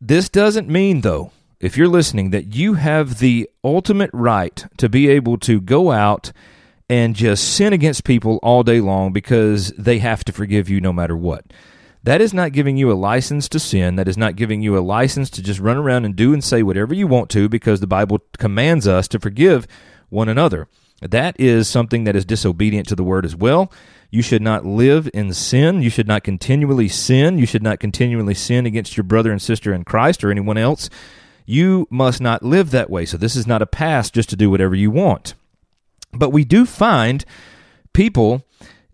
This 0.00 0.30
doesn't 0.30 0.68
mean, 0.68 1.02
though, 1.02 1.30
if 1.60 1.76
you're 1.76 1.88
listening, 1.88 2.30
that 2.30 2.54
you 2.54 2.74
have 2.74 3.18
the 3.18 3.50
ultimate 3.62 4.10
right 4.14 4.64
to 4.78 4.88
be 4.88 5.08
able 5.08 5.36
to 5.40 5.60
go 5.60 5.90
out 5.90 6.32
and 6.88 7.14
just 7.14 7.52
sin 7.54 7.74
against 7.74 8.04
people 8.04 8.40
all 8.42 8.62
day 8.62 8.80
long 8.80 9.12
because 9.12 9.72
they 9.72 9.98
have 9.98 10.24
to 10.24 10.32
forgive 10.32 10.70
you 10.70 10.80
no 10.80 10.92
matter 10.92 11.14
what. 11.14 11.44
That 12.02 12.22
is 12.22 12.32
not 12.32 12.52
giving 12.52 12.78
you 12.78 12.90
a 12.90 12.94
license 12.94 13.46
to 13.50 13.58
sin. 13.58 13.96
That 13.96 14.08
is 14.08 14.16
not 14.16 14.36
giving 14.36 14.62
you 14.62 14.78
a 14.78 14.80
license 14.80 15.28
to 15.30 15.42
just 15.42 15.60
run 15.60 15.76
around 15.76 16.06
and 16.06 16.16
do 16.16 16.32
and 16.32 16.42
say 16.42 16.62
whatever 16.62 16.94
you 16.94 17.06
want 17.06 17.28
to 17.30 17.50
because 17.50 17.80
the 17.80 17.86
Bible 17.86 18.20
commands 18.38 18.88
us 18.88 19.06
to 19.08 19.20
forgive 19.20 19.66
one 20.08 20.30
another. 20.30 20.66
that 21.02 21.38
is 21.38 21.68
something 21.68 22.04
that 22.04 22.16
is 22.16 22.24
disobedient 22.24 22.88
to 22.88 22.96
the 22.96 23.04
word 23.04 23.26
as 23.26 23.36
well. 23.36 23.70
You 24.10 24.22
should 24.22 24.42
not 24.42 24.64
live 24.64 25.08
in 25.12 25.32
sin. 25.32 25.82
You 25.82 25.90
should 25.90 26.08
not 26.08 26.24
continually 26.24 26.88
sin. 26.88 27.38
You 27.38 27.46
should 27.46 27.62
not 27.62 27.80
continually 27.80 28.34
sin 28.34 28.64
against 28.66 28.96
your 28.96 29.04
brother 29.04 29.30
and 29.30 29.40
sister 29.40 29.72
in 29.72 29.84
Christ 29.84 30.24
or 30.24 30.30
anyone 30.30 30.56
else. 30.56 30.88
You 31.44 31.86
must 31.90 32.20
not 32.20 32.42
live 32.42 32.70
that 32.70 32.90
way. 32.90 33.04
So 33.04 33.16
this 33.16 33.36
is 33.36 33.46
not 33.46 33.62
a 33.62 33.66
pass 33.66 34.10
just 34.10 34.30
to 34.30 34.36
do 34.36 34.50
whatever 34.50 34.74
you 34.74 34.90
want. 34.90 35.34
But 36.12 36.30
we 36.30 36.44
do 36.44 36.64
find 36.64 37.24
people 37.92 38.44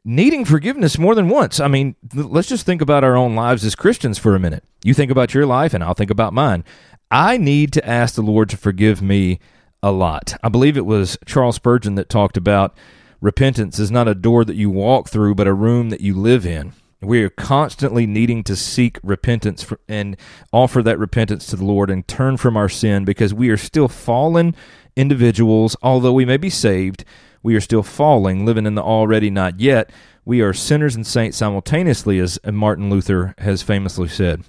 needing 0.05 0.45
forgiveness 0.45 0.99
more 0.99 1.15
than 1.15 1.29
once. 1.29 1.61
I 1.61 1.69
mean, 1.69 1.95
let's 2.13 2.49
just 2.49 2.67
think 2.67 2.83
about 2.83 3.05
our 3.05 3.17
own 3.17 3.35
lives 3.35 3.65
as 3.65 3.75
Christians 3.75 4.19
for 4.19 4.35
a 4.35 4.41
minute. 4.41 4.65
You 4.83 4.95
think 4.95 5.11
about 5.11 5.33
your 5.33 5.47
life, 5.47 5.75
and 5.75 5.83
I'll 5.83 5.95
think 5.95 6.11
about 6.11 6.33
mine. 6.33 6.65
I 7.11 7.37
need 7.37 7.73
to 7.75 7.89
ask 7.89 8.15
the 8.15 8.23
Lord 8.23 8.51
to 8.51 8.57
forgive 8.57 9.01
me 9.01 9.39
a 9.83 9.93
lot. 9.93 10.37
I 10.43 10.49
believe 10.49 10.77
it 10.77 10.87
was 10.87 11.17
Charles 11.25 11.57
Spurgeon 11.57 11.95
that 11.95 12.09
talked 12.09 12.37
about 12.37 12.77
repentance 13.25 13.79
is 13.79 13.91
not 13.91 14.07
a 14.07 14.15
door 14.15 14.45
that 14.45 14.55
you 14.55 14.69
walk 14.69 15.09
through, 15.09 15.35
but 15.35 15.47
a 15.47 15.55
room 15.55 15.89
that 15.89 16.03
you 16.03 16.15
live 16.15 16.45
in. 16.45 16.75
We 17.01 17.23
are 17.23 17.31
constantly 17.31 18.07
needing 18.07 18.45
to 18.45 18.55
seek 18.55 18.99
repentance 19.03 19.63
for, 19.63 19.81
and 19.89 20.19
offer 20.53 20.83
that 20.83 20.99
repentance 20.99 21.47
to 21.47 21.57
the 21.57 21.65
Lord 21.65 21.89
and 21.89 22.07
turn 22.07 22.37
from 22.37 22.55
our 22.55 22.69
sin 22.69 23.07
because 23.07 23.33
we 23.33 23.49
are 23.49 23.57
still 23.57 23.89
fallen 23.89 24.55
individuals. 24.95 25.75
Although 25.83 26.13
we 26.13 26.27
may 26.27 26.37
be 26.37 26.51
saved, 26.51 27.07
we 27.43 27.57
are 27.57 27.63
still 27.63 27.83
falling, 27.83 28.45
living 28.45 28.67
in 28.67 28.75
the 28.75 28.83
already 28.83 29.31
not 29.31 29.59
yet. 29.59 29.91
We 30.27 30.43
are 30.43 30.53
sinners 30.53 30.95
and 30.95 31.07
saints 31.07 31.39
simultaneously, 31.39 32.19
as 32.19 32.39
Martin 32.45 32.91
Luther 32.91 33.35
has 33.39 33.63
famously 33.63 34.09
said. 34.09 34.45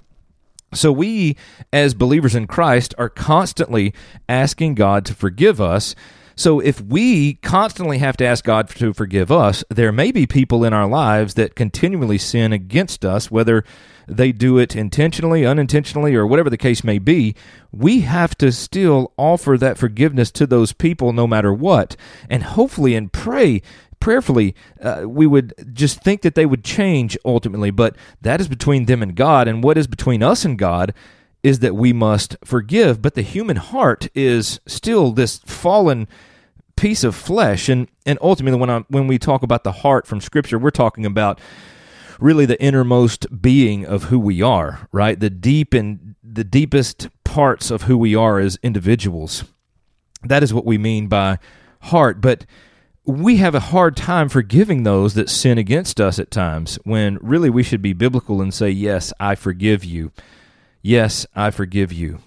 So 0.74 0.92
we, 0.92 1.36
as 1.72 1.94
believers 1.94 2.34
in 2.34 2.46
Christ, 2.46 2.94
are 2.98 3.08
constantly 3.08 3.94
asking 4.28 4.74
God 4.74 5.06
to 5.06 5.14
forgive 5.14 5.62
us 5.62 5.94
so 6.36 6.60
if 6.60 6.80
we 6.82 7.34
constantly 7.34 7.98
have 7.98 8.16
to 8.18 8.26
ask 8.26 8.44
God 8.44 8.68
to 8.70 8.92
forgive 8.92 9.32
us, 9.32 9.64
there 9.70 9.90
may 9.90 10.12
be 10.12 10.26
people 10.26 10.64
in 10.64 10.74
our 10.74 10.86
lives 10.86 11.34
that 11.34 11.54
continually 11.54 12.18
sin 12.18 12.52
against 12.52 13.04
us, 13.04 13.30
whether 13.30 13.64
they 14.06 14.32
do 14.32 14.58
it 14.58 14.76
intentionally, 14.76 15.46
unintentionally, 15.46 16.14
or 16.14 16.26
whatever 16.26 16.50
the 16.50 16.58
case 16.58 16.84
may 16.84 16.98
be. 16.98 17.34
We 17.72 18.00
have 18.00 18.36
to 18.38 18.52
still 18.52 19.12
offer 19.16 19.56
that 19.58 19.78
forgiveness 19.78 20.30
to 20.32 20.46
those 20.46 20.72
people 20.72 21.12
no 21.12 21.26
matter 21.26 21.52
what, 21.52 21.96
and 22.28 22.42
hopefully 22.42 22.94
and 22.94 23.12
pray 23.12 23.62
prayerfully, 23.98 24.54
uh, 24.80 25.04
we 25.06 25.26
would 25.26 25.54
just 25.72 26.02
think 26.02 26.20
that 26.20 26.34
they 26.34 26.46
would 26.46 26.62
change 26.62 27.16
ultimately, 27.24 27.70
but 27.70 27.96
that 28.20 28.40
is 28.40 28.46
between 28.46 28.84
them 28.84 29.02
and 29.02 29.16
God. 29.16 29.48
And 29.48 29.64
what 29.64 29.78
is 29.78 29.86
between 29.86 30.22
us 30.22 30.44
and 30.44 30.58
God 30.58 30.92
is 31.42 31.60
that 31.60 31.74
we 31.74 31.92
must 31.92 32.36
forgive. 32.44 33.00
But 33.00 33.14
the 33.14 33.22
human 33.22 33.56
heart 33.56 34.08
is 34.14 34.60
still 34.66 35.12
this 35.12 35.38
fallen 35.38 36.08
piece 36.76 37.04
of 37.04 37.14
flesh, 37.14 37.68
and 37.68 37.88
and 38.04 38.18
ultimately, 38.22 38.60
when 38.60 38.70
I 38.70 38.84
when 38.88 39.06
we 39.06 39.18
talk 39.18 39.42
about 39.42 39.64
the 39.64 39.72
heart 39.72 40.06
from 40.06 40.20
Scripture, 40.20 40.58
we're 40.58 40.70
talking 40.70 41.06
about 41.06 41.40
really 42.20 42.46
the 42.46 42.60
innermost 42.62 43.26
being 43.42 43.84
of 43.84 44.04
who 44.04 44.18
we 44.18 44.40
are, 44.42 44.88
right? 44.92 45.18
The 45.18 45.30
deep 45.30 45.74
and 45.74 46.14
the 46.22 46.44
deepest 46.44 47.08
parts 47.24 47.70
of 47.70 47.82
who 47.82 47.98
we 47.98 48.14
are 48.14 48.38
as 48.38 48.58
individuals. 48.62 49.44
That 50.22 50.42
is 50.42 50.52
what 50.52 50.64
we 50.64 50.78
mean 50.78 51.08
by 51.08 51.38
heart, 51.82 52.20
but 52.20 52.46
we 53.04 53.36
have 53.36 53.54
a 53.54 53.60
hard 53.60 53.96
time 53.96 54.28
forgiving 54.28 54.82
those 54.82 55.14
that 55.14 55.30
sin 55.30 55.58
against 55.58 56.00
us 56.00 56.18
at 56.18 56.30
times 56.30 56.76
when 56.82 57.18
really 57.22 57.48
we 57.48 57.62
should 57.62 57.82
be 57.82 57.92
biblical 57.92 58.42
and 58.42 58.52
say, 58.52 58.70
Yes, 58.70 59.12
I 59.20 59.34
forgive 59.34 59.84
you. 59.84 60.10
Yes, 60.82 61.26
I 61.34 61.50
forgive 61.50 61.92
you. 61.92 62.20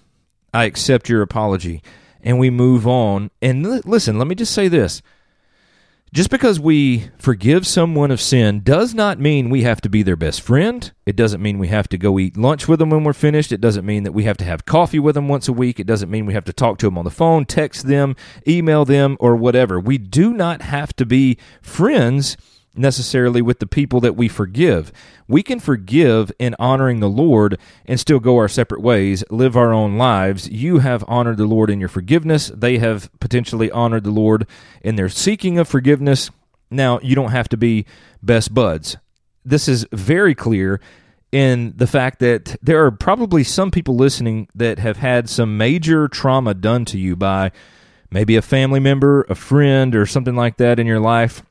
I 0.54 0.66
accept 0.66 1.10
your 1.10 1.22
apology 1.22 1.82
and 2.24 2.40
we 2.40 2.50
move 2.50 2.88
on. 2.88 3.32
And 3.42 3.66
l- 3.66 3.82
listen, 3.86 4.18
let 4.18 4.28
me 4.28 4.36
just 4.36 4.54
say 4.54 4.68
this. 4.68 5.02
Just 6.12 6.32
because 6.32 6.60
we 6.60 7.12
forgive 7.20 7.68
someone 7.68 8.10
of 8.10 8.20
sin 8.20 8.62
does 8.64 8.96
not 8.96 9.20
mean 9.20 9.52
we 9.52 9.62
have 9.62 9.80
to 9.82 9.90
be 9.90 10.02
their 10.02 10.16
best 10.16 10.42
friend. 10.42 10.92
It 11.06 11.16
doesn't 11.16 11.42
mean 11.42 11.60
we 11.60 11.68
have 11.68 11.88
to 11.90 12.00
go 12.00 12.18
eat 12.18 12.36
lunch 12.36 12.68
with 12.68 12.80
them 12.80 12.90
when 12.90 13.04
we're 13.04 13.14
finished. 13.14 13.52
It 13.52 13.62
doesn't 13.62 13.86
mean 13.86 14.04
that 14.04 14.12
we 14.12 14.24
have 14.24 14.38
to 14.38 14.46
have 14.46 14.66
coffee 14.66 14.98
with 14.98 15.14
them 15.14 15.28
once 15.28 15.48
a 15.48 15.54
week. 15.54 15.80
It 15.80 15.86
doesn't 15.86 16.10
mean 16.10 16.26
we 16.26 16.34
have 16.34 16.46
to 16.46 16.54
talk 16.54 16.80
to 16.80 16.88
them 16.88 16.98
on 16.98 17.06
the 17.06 17.12
phone, 17.12 17.46
text 17.46 17.86
them, 17.86 18.16
email 18.48 18.86
them, 18.86 19.18
or 19.20 19.36
whatever. 19.36 19.80
We 19.80 20.00
do 20.00 20.34
not 20.34 20.64
have 20.64 20.96
to 20.96 21.06
be 21.06 21.38
friends 21.62 22.38
necessarily 22.76 23.42
with 23.42 23.60
the 23.60 23.68
people 23.68 24.00
that 24.02 24.16
we 24.16 24.28
forgive. 24.28 24.92
We 25.28 25.44
can 25.44 25.60
forgive 25.60 26.32
in 26.40 26.56
honoring 26.60 27.00
the 27.00 27.10
Lord 27.10 27.58
and 27.86 28.00
still 28.00 28.20
go 28.20 28.38
our 28.38 28.48
separate 28.48 28.82
ways, 28.82 29.24
live 29.30 29.58
our 29.58 29.74
own 29.74 29.98
lives. 29.98 30.50
You 30.50 30.80
have 30.80 31.04
honored 31.08 31.38
the 31.38 31.46
Lord 31.46 31.70
in 31.70 31.80
your 31.80 31.90
forgiveness. 31.90 32.52
They 32.56 32.78
have 32.78 33.10
potentially 33.20 33.72
honored 33.72 34.04
the 34.04 34.12
Lord 34.12 34.48
in 34.82 34.96
their 34.96 35.10
seeking 35.10 35.58
of 35.58 35.68
forgiveness. 35.68 36.32
Now, 36.72 37.00
you 37.02 37.16
don't 37.16 37.32
have 37.32 37.50
to 37.50 37.58
be 37.58 37.86
best 38.22 38.54
buds. 38.54 38.98
This 39.44 39.68
is 39.68 39.86
very 39.92 40.36
clear 40.36 40.80
in 41.32 41.74
the 41.76 41.88
fact 41.88 42.20
that 42.20 42.56
there 42.62 42.84
are 42.86 42.92
probably 42.92 43.44
some 43.44 43.72
people 43.72 43.96
listening 43.96 44.48
that 44.56 44.80
have 44.80 44.98
had 44.98 45.30
some 45.30 45.58
major 45.58 46.08
trauma 46.08 46.54
done 46.54 46.86
to 46.86 46.98
you 46.98 47.16
by 47.16 47.52
maybe 48.12 48.36
a 48.36 48.42
family 48.42 48.80
member, 48.80 49.26
a 49.30 49.36
friend, 49.36 49.96
or 49.96 50.06
something 50.06 50.36
like 50.36 50.58
that 50.58 50.80
in 50.80 50.88
your 50.88 51.00
life 51.00 51.44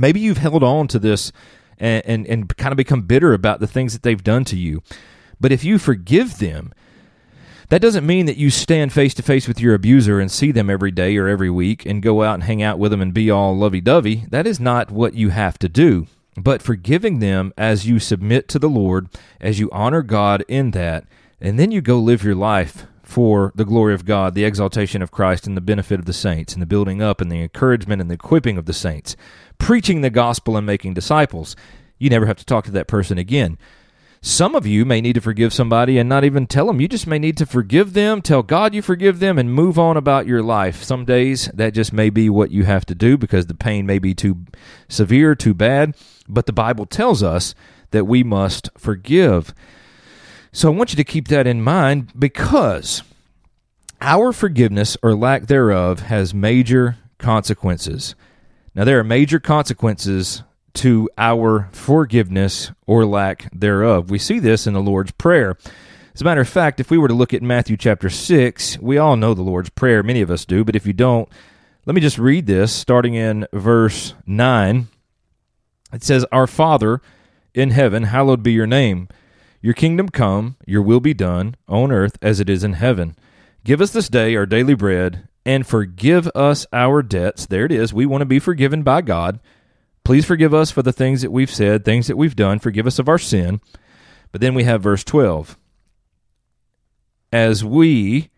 maybe 0.00 0.20
you've 0.20 0.38
held 0.38 0.62
on 0.62 0.88
to 0.88 0.98
this 0.98 1.32
and, 1.78 2.04
and, 2.06 2.26
and 2.26 2.56
kind 2.56 2.72
of 2.72 2.76
become 2.76 3.02
bitter 3.02 3.32
about 3.32 3.60
the 3.60 3.66
things 3.66 3.92
that 3.92 4.02
they've 4.02 4.22
done 4.22 4.44
to 4.44 4.56
you. 4.56 4.82
But 5.40 5.52
if 5.52 5.64
you 5.64 5.78
forgive 5.78 6.38
them, 6.38 6.72
that 7.68 7.82
doesn't 7.82 8.06
mean 8.06 8.26
that 8.26 8.38
you 8.38 8.50
stand 8.50 8.92
face 8.92 9.12
to 9.14 9.22
face 9.22 9.46
with 9.46 9.60
your 9.60 9.74
abuser 9.74 10.20
and 10.20 10.30
see 10.30 10.52
them 10.52 10.70
every 10.70 10.90
day 10.90 11.16
or 11.16 11.28
every 11.28 11.50
week 11.50 11.84
and 11.84 12.02
go 12.02 12.22
out 12.22 12.34
and 12.34 12.44
hang 12.44 12.62
out 12.62 12.78
with 12.78 12.90
them 12.90 13.02
and 13.02 13.12
be 13.12 13.30
all 13.30 13.56
lovey 13.56 13.80
dovey. 13.80 14.24
That 14.30 14.46
is 14.46 14.58
not 14.58 14.90
what 14.90 15.14
you 15.14 15.28
have 15.30 15.58
to 15.58 15.68
do. 15.68 16.06
But 16.36 16.62
forgiving 16.62 17.18
them 17.18 17.52
as 17.58 17.86
you 17.86 17.98
submit 17.98 18.48
to 18.48 18.58
the 18.58 18.70
Lord, 18.70 19.08
as 19.40 19.58
you 19.58 19.68
honor 19.70 20.02
God 20.02 20.44
in 20.48 20.70
that, 20.70 21.04
and 21.40 21.58
then 21.58 21.70
you 21.70 21.80
go 21.80 21.98
live 21.98 22.24
your 22.24 22.34
life 22.34 22.86
for 23.08 23.52
the 23.54 23.64
glory 23.64 23.94
of 23.94 24.04
God, 24.04 24.34
the 24.34 24.44
exaltation 24.44 25.00
of 25.00 25.10
Christ, 25.10 25.46
and 25.46 25.56
the 25.56 25.62
benefit 25.62 25.98
of 25.98 26.04
the 26.04 26.12
saints, 26.12 26.52
and 26.52 26.60
the 26.60 26.66
building 26.66 27.00
up 27.00 27.22
and 27.22 27.32
the 27.32 27.40
encouragement 27.40 28.02
and 28.02 28.10
the 28.10 28.16
equipping 28.16 28.58
of 28.58 28.66
the 28.66 28.74
saints 28.74 29.16
preaching 29.56 30.02
the 30.02 30.10
gospel 30.10 30.58
and 30.58 30.66
making 30.66 30.92
disciples. 30.92 31.56
You 31.98 32.10
never 32.10 32.26
have 32.26 32.36
to 32.36 32.44
talk 32.44 32.66
to 32.66 32.70
that 32.72 32.86
person 32.86 33.16
again. 33.16 33.56
Some 34.20 34.54
of 34.54 34.66
you 34.66 34.84
may 34.84 35.00
need 35.00 35.14
to 35.14 35.22
forgive 35.22 35.54
somebody 35.54 35.96
and 35.96 36.06
not 36.06 36.22
even 36.22 36.46
tell 36.46 36.66
them. 36.66 36.82
You 36.82 36.86
just 36.86 37.06
may 37.06 37.18
need 37.18 37.38
to 37.38 37.46
forgive 37.46 37.94
them, 37.94 38.20
tell 38.20 38.42
God 38.42 38.74
you 38.74 38.82
forgive 38.82 39.20
them, 39.20 39.38
and 39.38 39.54
move 39.54 39.78
on 39.78 39.96
about 39.96 40.26
your 40.26 40.42
life. 40.42 40.84
Some 40.84 41.06
days 41.06 41.48
that 41.54 41.72
just 41.72 41.94
may 41.94 42.10
be 42.10 42.28
what 42.28 42.50
you 42.50 42.66
have 42.66 42.84
to 42.86 42.94
do 42.94 43.16
because 43.16 43.46
the 43.46 43.54
pain 43.54 43.86
may 43.86 43.98
be 43.98 44.12
too 44.12 44.44
severe, 44.86 45.34
too 45.34 45.54
bad. 45.54 45.96
But 46.28 46.44
the 46.44 46.52
Bible 46.52 46.84
tells 46.84 47.22
us 47.22 47.54
that 47.90 48.04
we 48.04 48.22
must 48.22 48.68
forgive. 48.76 49.54
So 50.52 50.72
I 50.72 50.76
want 50.76 50.92
you 50.92 50.96
to 50.96 51.04
keep 51.04 51.28
that 51.28 51.46
in 51.46 51.62
mind 51.62 52.12
because 52.18 53.02
our 54.00 54.32
forgiveness 54.32 54.96
or 55.02 55.14
lack 55.14 55.46
thereof 55.46 56.00
has 56.00 56.32
major 56.32 56.96
consequences. 57.18 58.14
Now, 58.74 58.84
there 58.84 58.98
are 58.98 59.04
major 59.04 59.40
consequences 59.40 60.42
to 60.74 61.10
our 61.18 61.68
forgiveness 61.72 62.70
or 62.86 63.04
lack 63.04 63.50
thereof. 63.52 64.10
We 64.10 64.18
see 64.18 64.38
this 64.38 64.66
in 64.66 64.74
the 64.74 64.80
Lord's 64.80 65.10
Prayer. 65.12 65.56
As 66.14 66.20
a 66.20 66.24
matter 66.24 66.40
of 66.40 66.48
fact, 66.48 66.80
if 66.80 66.90
we 66.90 66.98
were 66.98 67.08
to 67.08 67.14
look 67.14 67.34
at 67.34 67.42
Matthew 67.42 67.76
chapter 67.76 68.08
6, 68.08 68.78
we 68.78 68.98
all 68.98 69.16
know 69.16 69.34
the 69.34 69.42
Lord's 69.42 69.70
Prayer. 69.70 70.02
Many 70.02 70.20
of 70.20 70.30
us 70.30 70.44
do, 70.44 70.64
but 70.64 70.76
if 70.76 70.86
you 70.86 70.92
don't, 70.92 71.28
let 71.86 71.94
me 71.94 72.00
just 72.00 72.18
read 72.18 72.46
this 72.46 72.72
starting 72.72 73.14
in 73.14 73.46
verse 73.52 74.14
9. 74.26 74.88
It 75.92 76.04
says, 76.04 76.24
Our 76.30 76.46
Father 76.46 77.00
in 77.54 77.70
heaven, 77.70 78.04
hallowed 78.04 78.42
be 78.42 78.52
your 78.52 78.66
name. 78.66 79.08
Your 79.60 79.74
kingdom 79.74 80.08
come, 80.08 80.56
your 80.66 80.82
will 80.82 81.00
be 81.00 81.14
done, 81.14 81.56
on 81.66 81.90
earth 81.90 82.16
as 82.22 82.38
it 82.40 82.48
is 82.48 82.62
in 82.62 82.74
heaven. 82.74 83.16
Give 83.64 83.80
us 83.80 83.90
this 83.90 84.08
day 84.08 84.36
our 84.36 84.46
daily 84.46 84.74
bread, 84.74 85.28
and 85.44 85.66
forgive 85.66 86.28
us 86.28 86.66
our 86.72 87.02
debts. 87.02 87.46
There 87.46 87.64
it 87.64 87.72
is. 87.72 87.92
We 87.92 88.06
want 88.06 88.22
to 88.22 88.26
be 88.26 88.38
forgiven 88.38 88.82
by 88.82 89.02
God. 89.02 89.40
Please 90.04 90.24
forgive 90.24 90.54
us 90.54 90.70
for 90.70 90.82
the 90.82 90.92
things 90.92 91.22
that 91.22 91.32
we've 91.32 91.50
said, 91.50 91.84
things 91.84 92.06
that 92.06 92.16
we've 92.16 92.36
done. 92.36 92.60
Forgive 92.60 92.86
us 92.86 92.98
of 92.98 93.08
our 93.08 93.18
sin. 93.18 93.60
But 94.30 94.40
then 94.40 94.54
we 94.54 94.64
have 94.64 94.82
verse 94.82 95.04
12. 95.04 95.58
As 97.32 97.64
we, 97.64 98.30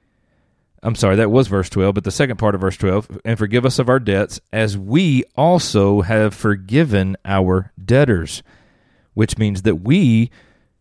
I'm 0.83 0.95
sorry, 0.95 1.17
that 1.17 1.31
was 1.31 1.49
verse 1.49 1.69
12, 1.69 1.95
but 1.95 2.05
the 2.05 2.11
second 2.11 2.39
part 2.39 2.55
of 2.55 2.63
verse 2.63 2.77
12, 2.77 3.21
and 3.25 3.39
forgive 3.39 3.65
us 3.67 3.79
of 3.79 3.89
our 3.89 4.01
debts, 4.01 4.41
as 4.53 4.77
we 4.77 5.23
also 5.37 6.01
have 6.01 6.35
forgiven 6.35 7.17
our 7.25 7.73
debtors, 7.83 8.43
which 9.15 9.39
means 9.39 9.63
that 9.63 9.77
we 9.77 10.31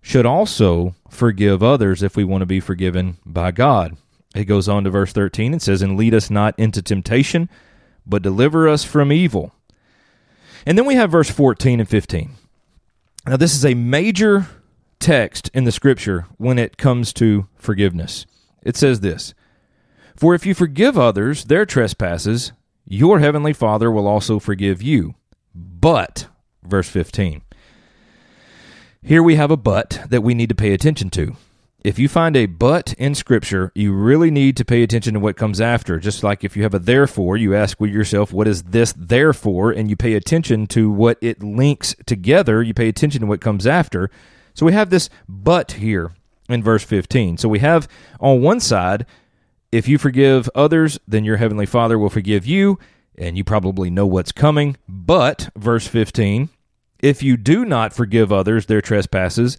should 0.02 0.26
also 0.26 0.96
forgive 1.10 1.62
others 1.62 2.02
if 2.04 2.16
we 2.16 2.24
want 2.24 2.42
to 2.42 2.46
be 2.46 2.60
forgiven 2.60 3.18
by 3.26 3.52
God. 3.52 3.98
It 4.36 4.46
goes 4.46 4.70
on 4.70 4.84
to 4.84 4.90
verse 4.90 5.12
13 5.12 5.54
and 5.54 5.62
says, 5.62 5.82
And 5.82 5.98
lead 5.98 6.14
us 6.14 6.30
not 6.30 6.58
into 6.58 6.82
temptation, 6.82 7.50
but 8.06 8.22
deliver 8.22 8.68
us 8.68 8.84
from 8.84 9.12
evil. 9.12 9.54
And 10.66 10.78
then 10.78 10.86
we 10.86 10.96
have 10.96 11.12
verse 11.12 11.30
14 11.30 11.80
and 11.80 11.90
15. 11.90 12.32
Now, 13.26 13.38
this 13.38 13.56
is 13.56 13.66
a 13.66 13.74
major 13.74 14.48
text 15.00 15.50
in 15.54 15.64
the 15.64 15.72
scripture 15.72 16.26
when 16.38 16.60
it 16.60 16.78
comes 16.78 17.14
to 17.14 17.48
forgiveness. 17.56 18.26
It 18.64 18.76
says 18.76 19.00
this 19.00 19.34
For 20.16 20.36
if 20.36 20.46
you 20.46 20.54
forgive 20.54 20.98
others 20.98 21.46
their 21.46 21.66
trespasses, 21.66 22.52
your 22.86 23.20
heavenly 23.20 23.54
Father 23.54 23.92
will 23.92 24.08
also 24.08 24.40
forgive 24.40 24.82
you. 24.82 25.16
But, 25.54 26.28
verse 26.64 26.90
15. 26.90 27.42
Here 29.02 29.24
we 29.24 29.36
have 29.36 29.50
a 29.50 29.56
but 29.56 30.02
that 30.10 30.24
we 30.24 30.34
need 30.34 30.50
to 30.50 30.56
pay 30.56 30.74
attention 30.74 31.10
to. 31.12 31.38
If 31.86 31.98
you 31.98 32.10
find 32.10 32.36
a 32.36 32.48
but 32.48 32.92
in 32.94 33.16
Scripture, 33.16 33.72
you 33.74 33.94
really 33.94 34.30
need 34.30 34.58
to 34.58 34.66
pay 34.66 34.84
attention 34.84 35.14
to 35.14 35.22
what 35.22 35.38
comes 35.38 35.62
after. 35.62 36.00
Just 36.00 36.22
like 36.22 36.44
if 36.44 36.58
you 36.58 36.64
have 36.64 36.74
a 36.74 36.80
therefore, 36.80 37.38
you 37.38 37.56
ask 37.56 37.80
yourself, 37.80 38.34
what 38.34 38.46
is 38.46 38.64
this 38.64 38.94
therefore? 38.98 39.72
And 39.72 39.90
you 39.90 39.96
pay 39.96 40.16
attention 40.16 40.68
to 40.68 40.92
what 40.92 41.18
it 41.22 41.42
links 41.42 41.96
together. 42.06 42.62
You 42.62 42.74
pay 42.74 42.90
attention 42.90 43.22
to 43.22 43.28
what 43.28 43.40
comes 43.40 43.66
after. 43.66 44.12
So 44.54 44.66
we 44.66 44.74
have 44.74 44.90
this 44.90 45.10
but 45.30 45.72
here 45.72 46.12
in 46.50 46.62
verse 46.62 46.84
15. 46.84 47.38
So 47.38 47.48
we 47.48 47.60
have 47.60 47.88
on 48.20 48.42
one 48.42 48.60
side, 48.60 49.06
if 49.72 49.88
you 49.88 49.98
forgive 49.98 50.50
others, 50.54 51.00
then 51.08 51.24
your 51.24 51.38
heavenly 51.38 51.66
Father 51.66 51.98
will 51.98 52.10
forgive 52.10 52.46
you, 52.46 52.78
and 53.18 53.38
you 53.38 53.46
probably 53.46 53.90
know 53.90 54.06
what's 54.06 54.34
coming. 54.34 54.76
But, 54.90 55.50
verse 55.56 55.88
15, 55.88 56.50
if 57.02 57.24
you 57.24 57.38
do 57.38 57.66
not 57.66 57.94
forgive 57.94 58.32
others 58.32 58.66
their 58.66 58.82
trespasses, 58.82 59.58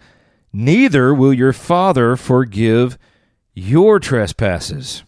neither 0.53 1.15
will 1.15 1.33
your 1.33 1.53
Father 1.53 2.17
forgive 2.17 2.99
your 3.55 3.99
trespasses. 3.99 5.03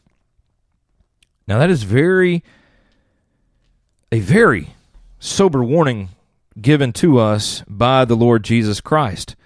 Now, 1.46 1.58
that 1.58 1.70
is 1.70 1.82
very, 1.82 2.42
a 4.10 4.20
very 4.20 4.74
sober 5.18 5.62
warning 5.62 6.10
given 6.60 6.92
to 6.92 7.18
us 7.18 7.62
by 7.68 8.04
the 8.04 8.16
Lord 8.16 8.44
Jesus 8.44 8.80
Christ. 8.80 9.36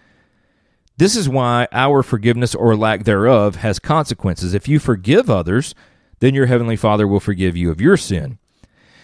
This 0.97 1.15
is 1.15 1.29
why 1.29 1.69
our 1.73 2.03
forgiveness 2.03 2.55
or 2.55 2.75
lack 2.75 3.05
thereof 3.05 3.57
has 3.57 3.79
consequences. 3.79 4.55
If 4.55 4.67
you 4.67 4.79
forgive 4.79 5.29
others, 5.29 5.75
then 6.21 6.35
your 6.35 6.47
heavenly 6.47 6.77
Father 6.77 7.07
will 7.07 7.21
forgive 7.21 7.57
you 7.57 7.71
of 7.71 7.81
your 7.81 7.97
sin. 7.97 8.39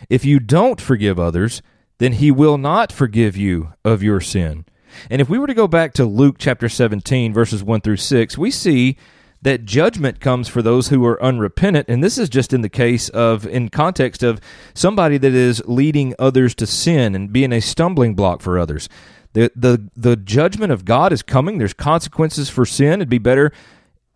If 0.08 0.24
you 0.24 0.40
don't 0.40 0.80
forgive 0.80 1.18
others, 1.18 1.62
then 2.02 2.14
he 2.14 2.32
will 2.32 2.58
not 2.58 2.90
forgive 2.90 3.36
you 3.36 3.74
of 3.84 4.02
your 4.02 4.20
sin. 4.20 4.64
And 5.08 5.20
if 5.20 5.28
we 5.28 5.38
were 5.38 5.46
to 5.46 5.54
go 5.54 5.68
back 5.68 5.92
to 5.92 6.04
Luke 6.04 6.34
chapter 6.36 6.68
17, 6.68 7.32
verses 7.32 7.62
1 7.62 7.80
through 7.80 7.98
6, 7.98 8.36
we 8.36 8.50
see 8.50 8.96
that 9.42 9.64
judgment 9.64 10.18
comes 10.18 10.48
for 10.48 10.62
those 10.62 10.88
who 10.88 11.06
are 11.06 11.22
unrepentant. 11.22 11.88
And 11.88 12.02
this 12.02 12.18
is 12.18 12.28
just 12.28 12.52
in 12.52 12.62
the 12.62 12.68
case 12.68 13.08
of, 13.10 13.46
in 13.46 13.68
context 13.68 14.24
of 14.24 14.40
somebody 14.74 15.16
that 15.16 15.32
is 15.32 15.62
leading 15.64 16.12
others 16.18 16.56
to 16.56 16.66
sin 16.66 17.14
and 17.14 17.32
being 17.32 17.52
a 17.52 17.60
stumbling 17.60 18.16
block 18.16 18.40
for 18.40 18.58
others. 18.58 18.88
The, 19.34 19.52
the, 19.54 19.88
the 19.94 20.16
judgment 20.16 20.72
of 20.72 20.84
God 20.84 21.12
is 21.12 21.22
coming. 21.22 21.58
There's 21.58 21.72
consequences 21.72 22.50
for 22.50 22.66
sin. 22.66 22.94
It'd 22.94 23.10
be 23.10 23.18
better 23.18 23.52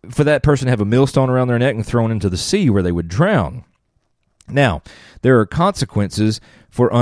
for 0.09 0.25
that 0.25 0.43
person 0.43 0.65
to 0.65 0.71
have 0.71 0.81
a 0.81 0.85
millstone 0.85 1.29
around 1.29 1.47
their 1.47 1.57
neck 1.57 1.75
and 1.75 1.85
thrown 1.85 2.11
into 2.11 2.29
the 2.29 2.35
sea 2.35 2.69
where 2.69 2.83
they 2.83 2.91
would 2.91 3.07
drown. 3.07 3.63
Now, 4.49 4.81
there 5.21 5.39
are 5.39 5.45
consequences 5.45 6.39
for 6.69 6.93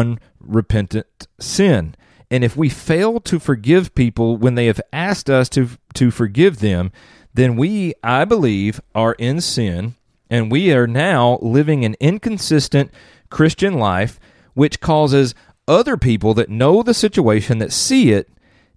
unrepentant 0.46 1.28
sin. 1.40 1.96
And 2.32 2.44
if 2.44 2.58
we 2.58 2.70
fail 2.70 3.20
to 3.22 3.40
forgive 3.40 3.96
people 3.96 4.38
when 4.38 4.56
they 4.56 4.66
have 4.66 4.82
asked 4.92 5.30
us 5.30 5.48
to, 5.50 5.70
to 5.94 6.12
forgive 6.12 6.60
them, 6.60 6.92
then 7.34 7.56
we, 7.56 7.94
I 8.04 8.26
believe, 8.26 8.82
are 8.94 9.14
in 9.14 9.42
sin 9.42 9.96
and 10.30 10.52
we 10.52 10.72
are 10.74 10.88
now 10.88 11.38
living 11.42 11.86
an 11.86 11.96
inconsistent 12.00 12.92
Christian 13.30 13.76
life, 13.76 14.20
which 14.54 14.80
causes 14.80 15.36
other 15.68 15.98
people 15.98 16.34
that 16.34 16.50
know 16.50 16.82
the 16.82 16.94
situation, 16.94 17.60
that 17.60 17.72
see 17.72 18.12
it, 18.12 18.30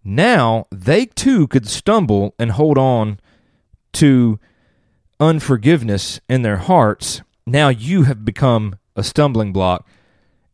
now 0.05 0.67
they 0.71 1.07
too 1.07 1.47
could 1.47 1.67
stumble 1.67 2.35
and 2.39 2.53
hold 2.53 2.79
on 2.79 3.21
to 3.95 4.39
unforgiveness 5.21 6.21
in 6.29 6.43
their 6.43 6.57
hearts. 6.57 7.23
Now 7.47 7.69
you 7.69 8.05
have 8.05 8.25
become 8.25 8.77
a 8.97 9.03
stumbling 9.03 9.53
block. 9.53 9.87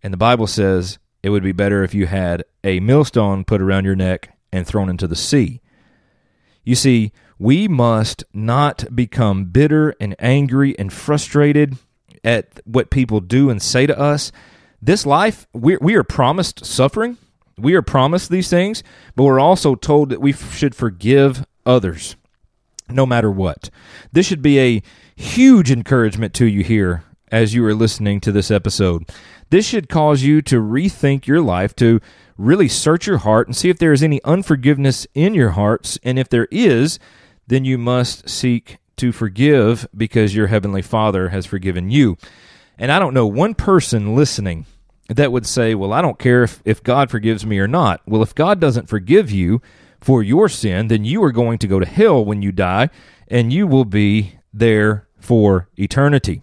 And 0.03 0.13
the 0.13 0.19
Bible 0.19 0.47
says 0.47 0.99
it 1.25 1.31
would 1.31 1.43
be 1.43 1.53
better 1.53 1.83
if 1.83 1.95
you 1.95 2.07
had 2.07 2.45
a 2.63 2.81
millstone 2.81 3.45
put 3.45 3.63
around 3.63 3.87
your 3.87 3.97
neck 3.97 4.37
and 4.53 4.67
thrown 4.67 4.91
into 4.91 5.09
the 5.09 5.17
sea. 5.17 5.63
You 6.65 6.75
see, 6.75 7.13
we 7.39 7.67
must 7.67 8.25
not 8.35 8.85
become 8.95 9.47
bitter 9.47 9.95
and 9.99 10.15
angry 10.19 10.79
and 10.79 10.93
frustrated 10.93 11.79
at 12.23 12.61
what 12.67 12.91
people 12.91 13.21
do 13.21 13.49
and 13.49 13.63
say 13.63 13.87
to 13.87 13.99
us 13.99 14.33
this 14.83 15.07
life, 15.07 15.47
we, 15.55 15.79
we 15.79 15.95
are 15.95 16.05
promised 16.05 16.67
suffering. 16.67 17.17
We 17.57 17.75
are 17.75 17.81
promised 17.81 18.29
these 18.29 18.51
things, 18.51 18.83
but 19.17 19.25
we're 19.25 19.41
also 19.41 19.77
told 19.77 20.11
that 20.11 20.21
we 20.21 20.35
should 20.35 20.75
forgive 20.75 21.47
others 21.65 22.17
no 22.91 23.07
matter 23.07 23.31
what. 23.31 23.71
This 24.13 24.27
should 24.27 24.43
be 24.43 24.61
a 24.61 24.83
huge 25.17 25.71
encouragement 25.71 26.35
to 26.35 26.45
you 26.45 26.63
here 26.63 27.05
as 27.33 27.55
you 27.55 27.65
are 27.65 27.75
listening 27.75 28.21
to 28.21 28.33
this 28.33 28.51
episode. 28.51 29.11
This 29.55 29.69
should 29.69 29.89
cause 29.89 30.25
you 30.25 30.43
to 30.43 30.57
rethink 30.57 31.29
your 31.29 31.41
life, 31.41 31.77
to 31.77 32.01
really 32.37 32.67
search 32.67 33.07
your 33.07 33.19
heart 33.19 33.47
and 33.47 33.57
see 33.57 33.71
if 33.71 33.79
there 33.79 33.93
is 33.93 34.03
any 34.03 34.21
unforgiveness 34.25 35.07
in 35.15 35.33
your 35.33 35.51
hearts. 35.51 35.97
And 36.03 36.19
if 36.19 36.29
there 36.29 36.49
is, 36.51 36.99
then 37.47 37.65
you 37.65 37.79
must 37.79 38.29
seek 38.29 38.79
to 38.97 39.13
forgive 39.13 39.87
because 39.97 40.35
your 40.35 40.49
Heavenly 40.49 40.83
Father 40.83 41.29
has 41.29 41.47
forgiven 41.47 41.89
you. 41.89 42.19
And 42.81 42.91
I 42.91 42.99
don't 42.99 43.15
know 43.15 43.29
one 43.29 43.55
person 43.55 44.17
listening 44.17 44.67
that 45.09 45.31
would 45.31 45.47
say, 45.47 45.77
Well, 45.77 45.93
I 45.93 46.03
don't 46.03 46.19
care 46.19 46.43
if, 46.43 46.61
if 46.65 46.83
God 46.83 47.09
forgives 47.09 47.47
me 47.47 47.61
or 47.61 47.69
not. 47.69 48.01
Well, 48.09 48.25
if 48.25 48.35
God 48.35 48.59
doesn't 48.59 48.89
forgive 48.89 49.31
you 49.31 49.63
for 50.01 50.21
your 50.21 50.49
sin, 50.49 50.89
then 50.89 51.05
you 51.05 51.23
are 51.23 51.31
going 51.31 51.59
to 51.59 51.69
go 51.69 51.79
to 51.79 51.87
hell 51.87 52.25
when 52.25 52.43
you 52.43 52.51
die, 52.51 52.91
and 53.29 53.53
you 53.53 53.69
will 53.69 53.85
be 53.85 54.37
there 54.53 55.07
for 55.21 55.69
eternity. 55.77 56.43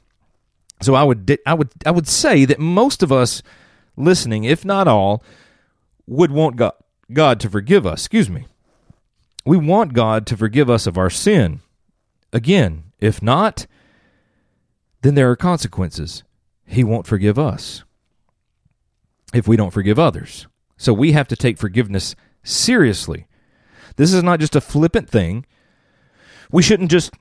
So 0.82 0.96
I 0.96 1.04
would 1.04 1.40
I 1.46 1.54
would 1.54 1.70
I 1.86 1.92
would 1.92 2.08
say 2.08 2.46
that 2.46 2.60
most 2.60 3.04
of 3.04 3.12
us 3.12 3.44
listening, 3.96 4.44
if 4.44 4.66
not 4.66 4.88
all, 4.88 5.24
would 6.08 6.32
want 6.32 6.56
God 6.56 6.74
God 7.14 7.40
to 7.42 7.50
forgive 7.50 7.86
us. 7.86 8.02
Excuse 8.02 8.30
me. 8.30 8.46
We 9.46 9.58
want 9.58 9.94
God 9.94 10.26
to 10.28 10.38
forgive 10.38 10.70
us 10.70 10.88
of 10.88 10.98
our 10.98 11.10
sin. 11.10 11.62
Again, 12.32 12.84
if 13.00 13.22
not, 13.22 13.66
then 15.02 15.16
there 15.16 15.30
are 15.30 15.36
consequences. 15.36 16.24
He 16.66 16.84
won't 16.84 17.08
forgive 17.08 17.38
us 17.38 17.84
if 19.34 19.48
we 19.48 19.58
don't 19.58 19.72
forgive 19.74 20.00
others. 20.00 20.48
So 20.78 20.94
we 20.94 21.12
have 21.12 21.28
to 21.30 21.36
take 21.36 21.58
forgiveness 21.58 22.16
seriously. 22.44 23.28
This 23.98 24.14
is 24.14 24.24
not 24.24 24.40
just 24.40 24.56
a 24.56 24.62
flippant 24.62 25.10
thing. 25.10 25.46
We 26.52 26.64
shouldn't 26.64 26.92
just 26.92 27.14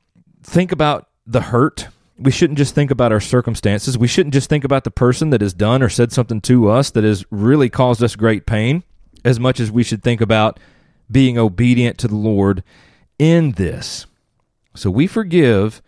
think 0.43 0.73
about 0.73 1.09
the 1.27 1.43
hurt. 1.43 1.89
We 2.21 2.31
shouldn't 2.31 2.59
just 2.59 2.75
think 2.75 2.91
about 2.91 3.13
our 3.13 3.21
circumstances. 3.21 3.97
We 3.97 4.07
shouldn't 4.07 4.35
just 4.35 4.51
think 4.51 4.63
about 4.63 4.85
the 4.85 4.91
person 4.91 5.31
that 5.31 5.41
has 5.41 5.55
done 5.55 5.83
or 5.83 5.89
said 5.89 6.13
something 6.13 6.41
to 6.43 6.69
us 6.69 6.91
that 6.91 7.03
has 7.03 7.25
really 7.31 7.71
caused 7.71 8.03
us 8.03 8.15
great 8.15 8.45
pain 8.45 8.83
as 9.25 9.41
much 9.41 9.59
as 9.59 9.71
we 9.71 9.83
should 9.83 10.03
think 10.03 10.21
about 10.21 10.61
being 11.11 11.39
obedient 11.39 11.97
to 11.99 12.09
the 12.09 12.17
Lord 12.17 12.63
in 13.19 13.53
this. 13.53 14.07
So 14.75 14.91
we 14.91 15.07
forgive 15.07 15.83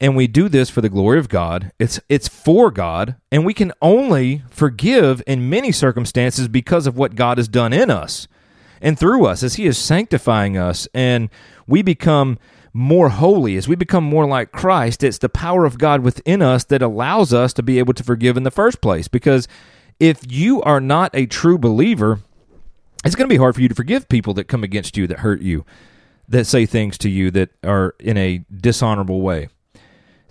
and 0.00 0.16
we 0.16 0.26
do 0.26 0.48
this 0.48 0.70
for 0.70 0.80
the 0.80 0.88
glory 0.88 1.18
of 1.18 1.28
God. 1.28 1.72
It's 1.78 2.00
it's 2.08 2.28
for 2.28 2.70
God, 2.70 3.16
and 3.30 3.44
we 3.44 3.54
can 3.54 3.72
only 3.80 4.42
forgive 4.50 5.22
in 5.26 5.48
many 5.48 5.72
circumstances 5.72 6.48
because 6.48 6.86
of 6.86 6.96
what 6.96 7.14
God 7.14 7.38
has 7.38 7.48
done 7.48 7.72
in 7.72 7.90
us 7.90 8.26
and 8.82 8.98
through 8.98 9.24
us 9.24 9.42
as 9.42 9.54
he 9.54 9.66
is 9.66 9.78
sanctifying 9.78 10.58
us 10.58 10.86
and 10.92 11.30
we 11.66 11.80
become 11.80 12.38
more 12.74 13.08
holy 13.08 13.56
as 13.56 13.66
we 13.66 13.76
become 13.76 14.04
more 14.04 14.26
like 14.26 14.52
Christ. 14.52 15.02
It's 15.02 15.18
the 15.18 15.30
power 15.30 15.64
of 15.64 15.78
God 15.78 16.02
within 16.02 16.42
us 16.42 16.64
that 16.64 16.82
allows 16.82 17.32
us 17.32 17.54
to 17.54 17.62
be 17.62 17.78
able 17.78 17.94
to 17.94 18.04
forgive 18.04 18.36
in 18.36 18.42
the 18.42 18.50
first 18.50 18.82
place 18.82 19.08
because 19.08 19.48
if 19.98 20.30
you 20.30 20.60
are 20.62 20.80
not 20.80 21.10
a 21.14 21.24
true 21.24 21.56
believer, 21.56 22.20
it's 23.04 23.14
going 23.14 23.28
to 23.28 23.32
be 23.32 23.38
hard 23.38 23.54
for 23.54 23.62
you 23.62 23.68
to 23.68 23.74
forgive 23.74 24.08
people 24.08 24.34
that 24.34 24.48
come 24.48 24.62
against 24.62 24.96
you 24.98 25.06
that 25.06 25.20
hurt 25.20 25.40
you, 25.40 25.64
that 26.28 26.46
say 26.46 26.66
things 26.66 26.98
to 26.98 27.08
you 27.08 27.30
that 27.30 27.50
are 27.62 27.94
in 28.00 28.18
a 28.18 28.44
dishonorable 28.50 29.22
way 29.22 29.48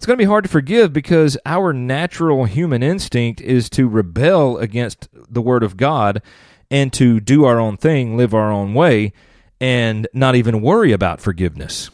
it's 0.03 0.05
going 0.05 0.17
to 0.17 0.21
be 0.21 0.27
hard 0.27 0.43
to 0.43 0.49
forgive 0.49 0.91
because 0.91 1.37
our 1.45 1.71
natural 1.71 2.43
human 2.43 2.83
instinct 2.83 3.39
is 3.39 3.69
to 3.69 3.87
rebel 3.87 4.57
against 4.57 5.07
the 5.31 5.41
word 5.41 5.63
of 5.63 5.77
God 5.77 6.21
and 6.69 6.91
to 6.91 7.21
do 7.21 7.45
our 7.45 7.57
own 7.57 7.77
thing, 7.77 8.17
live 8.17 8.33
our 8.33 8.51
own 8.51 8.73
way, 8.73 9.13
and 9.61 10.05
not 10.13 10.35
even 10.35 10.61
worry 10.61 10.91
about 10.91 11.21
forgiveness. 11.21 11.89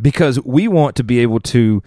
Because 0.00 0.40
we 0.44 0.68
want 0.68 0.96
to 0.96 1.04
be 1.04 1.20
able 1.20 1.40
to 1.40 1.82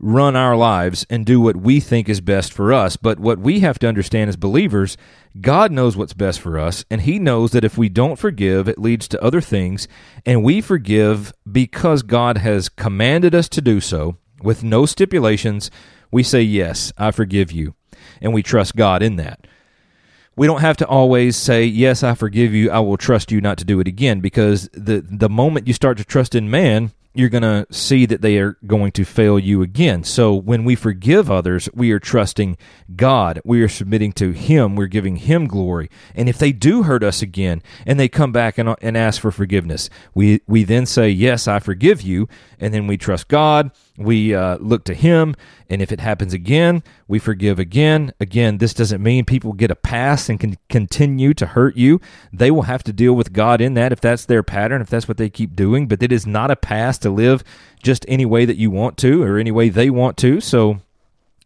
run 0.00 0.36
our 0.36 0.56
lives 0.56 1.04
and 1.10 1.26
do 1.26 1.40
what 1.40 1.56
we 1.56 1.80
think 1.80 2.08
is 2.08 2.20
best 2.20 2.52
for 2.52 2.72
us. 2.72 2.96
But 2.96 3.18
what 3.18 3.38
we 3.38 3.60
have 3.60 3.78
to 3.80 3.88
understand 3.88 4.28
as 4.28 4.36
believers, 4.36 4.96
God 5.40 5.72
knows 5.72 5.96
what's 5.96 6.14
best 6.14 6.40
for 6.40 6.58
us, 6.58 6.84
and 6.90 7.00
He 7.00 7.18
knows 7.18 7.50
that 7.50 7.64
if 7.64 7.76
we 7.76 7.88
don't 7.88 8.18
forgive, 8.18 8.68
it 8.68 8.78
leads 8.78 9.08
to 9.08 9.22
other 9.22 9.40
things, 9.40 9.88
and 10.24 10.44
we 10.44 10.60
forgive 10.60 11.32
because 11.50 12.02
God 12.02 12.38
has 12.38 12.68
commanded 12.68 13.34
us 13.34 13.48
to 13.50 13.60
do 13.60 13.80
so 13.80 14.16
with 14.42 14.62
no 14.62 14.86
stipulations, 14.86 15.70
we 16.10 16.22
say, 16.22 16.42
Yes, 16.42 16.92
I 16.96 17.10
forgive 17.10 17.52
you. 17.52 17.74
And 18.20 18.32
we 18.32 18.42
trust 18.42 18.76
God 18.76 19.02
in 19.02 19.16
that. 19.16 19.46
We 20.36 20.46
don't 20.46 20.60
have 20.60 20.76
to 20.78 20.86
always 20.86 21.36
say, 21.36 21.64
Yes, 21.64 22.02
I 22.02 22.14
forgive 22.14 22.54
you. 22.54 22.70
I 22.70 22.78
will 22.80 22.96
trust 22.96 23.32
you 23.32 23.40
not 23.40 23.58
to 23.58 23.64
do 23.64 23.80
it 23.80 23.88
again. 23.88 24.20
Because 24.20 24.68
the, 24.72 25.04
the 25.08 25.28
moment 25.28 25.66
you 25.66 25.74
start 25.74 25.98
to 25.98 26.04
trust 26.04 26.34
in 26.34 26.50
man, 26.50 26.92
you're 27.14 27.28
going 27.28 27.42
to 27.42 27.66
see 27.70 28.06
that 28.06 28.20
they 28.20 28.38
are 28.38 28.56
going 28.66 28.92
to 28.92 29.04
fail 29.04 29.38
you 29.38 29.62
again. 29.62 30.04
So 30.04 30.34
when 30.34 30.64
we 30.64 30.74
forgive 30.74 31.30
others, 31.30 31.68
we 31.74 31.90
are 31.90 31.98
trusting 31.98 32.56
God. 32.94 33.40
We 33.44 33.62
are 33.62 33.68
submitting 33.68 34.12
to 34.12 34.32
Him. 34.32 34.76
We're 34.76 34.86
giving 34.86 35.16
Him 35.16 35.46
glory. 35.46 35.90
And 36.14 36.28
if 36.28 36.38
they 36.38 36.52
do 36.52 36.84
hurt 36.84 37.02
us 37.02 37.22
again 37.22 37.62
and 37.86 37.98
they 37.98 38.08
come 38.08 38.30
back 38.30 38.58
and, 38.58 38.76
and 38.80 38.96
ask 38.96 39.20
for 39.20 39.30
forgiveness, 39.30 39.90
we, 40.14 40.42
we 40.46 40.64
then 40.64 40.86
say, 40.86 41.08
Yes, 41.08 41.48
I 41.48 41.58
forgive 41.58 42.02
you. 42.02 42.28
And 42.60 42.72
then 42.72 42.86
we 42.86 42.96
trust 42.96 43.28
God. 43.28 43.70
We 43.98 44.32
uh, 44.32 44.58
look 44.58 44.84
to 44.84 44.94
Him. 44.94 45.34
And 45.68 45.82
if 45.82 45.90
it 45.90 46.00
happens 46.00 46.32
again, 46.32 46.84
we 47.08 47.18
forgive 47.18 47.58
again. 47.58 48.12
Again, 48.20 48.58
this 48.58 48.72
doesn't 48.72 49.02
mean 49.02 49.24
people 49.24 49.52
get 49.52 49.72
a 49.72 49.76
pass 49.76 50.28
and 50.28 50.38
can 50.38 50.56
continue 50.68 51.34
to 51.34 51.46
hurt 51.46 51.76
you. 51.76 52.00
They 52.32 52.50
will 52.50 52.62
have 52.62 52.84
to 52.84 52.92
deal 52.92 53.14
with 53.14 53.32
God 53.32 53.60
in 53.60 53.74
that 53.74 53.92
if 53.92 54.00
that's 54.00 54.24
their 54.24 54.44
pattern, 54.44 54.80
if 54.80 54.88
that's 54.88 55.08
what 55.08 55.16
they 55.16 55.28
keep 55.28 55.56
doing. 55.56 55.88
But 55.88 56.02
it 56.02 56.12
is 56.12 56.26
not 56.26 56.50
a 56.50 56.56
pass 56.56 56.96
to 56.98 57.10
live 57.10 57.42
just 57.82 58.06
any 58.08 58.24
way 58.24 58.44
that 58.44 58.56
you 58.56 58.70
want 58.70 58.96
to 58.98 59.22
or 59.22 59.36
any 59.36 59.50
way 59.50 59.68
they 59.68 59.90
want 59.90 60.16
to. 60.18 60.40
So 60.40 60.80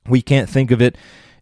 we 0.07 0.21
can't 0.21 0.49
think 0.49 0.71
of 0.71 0.83
it 0.83 0.97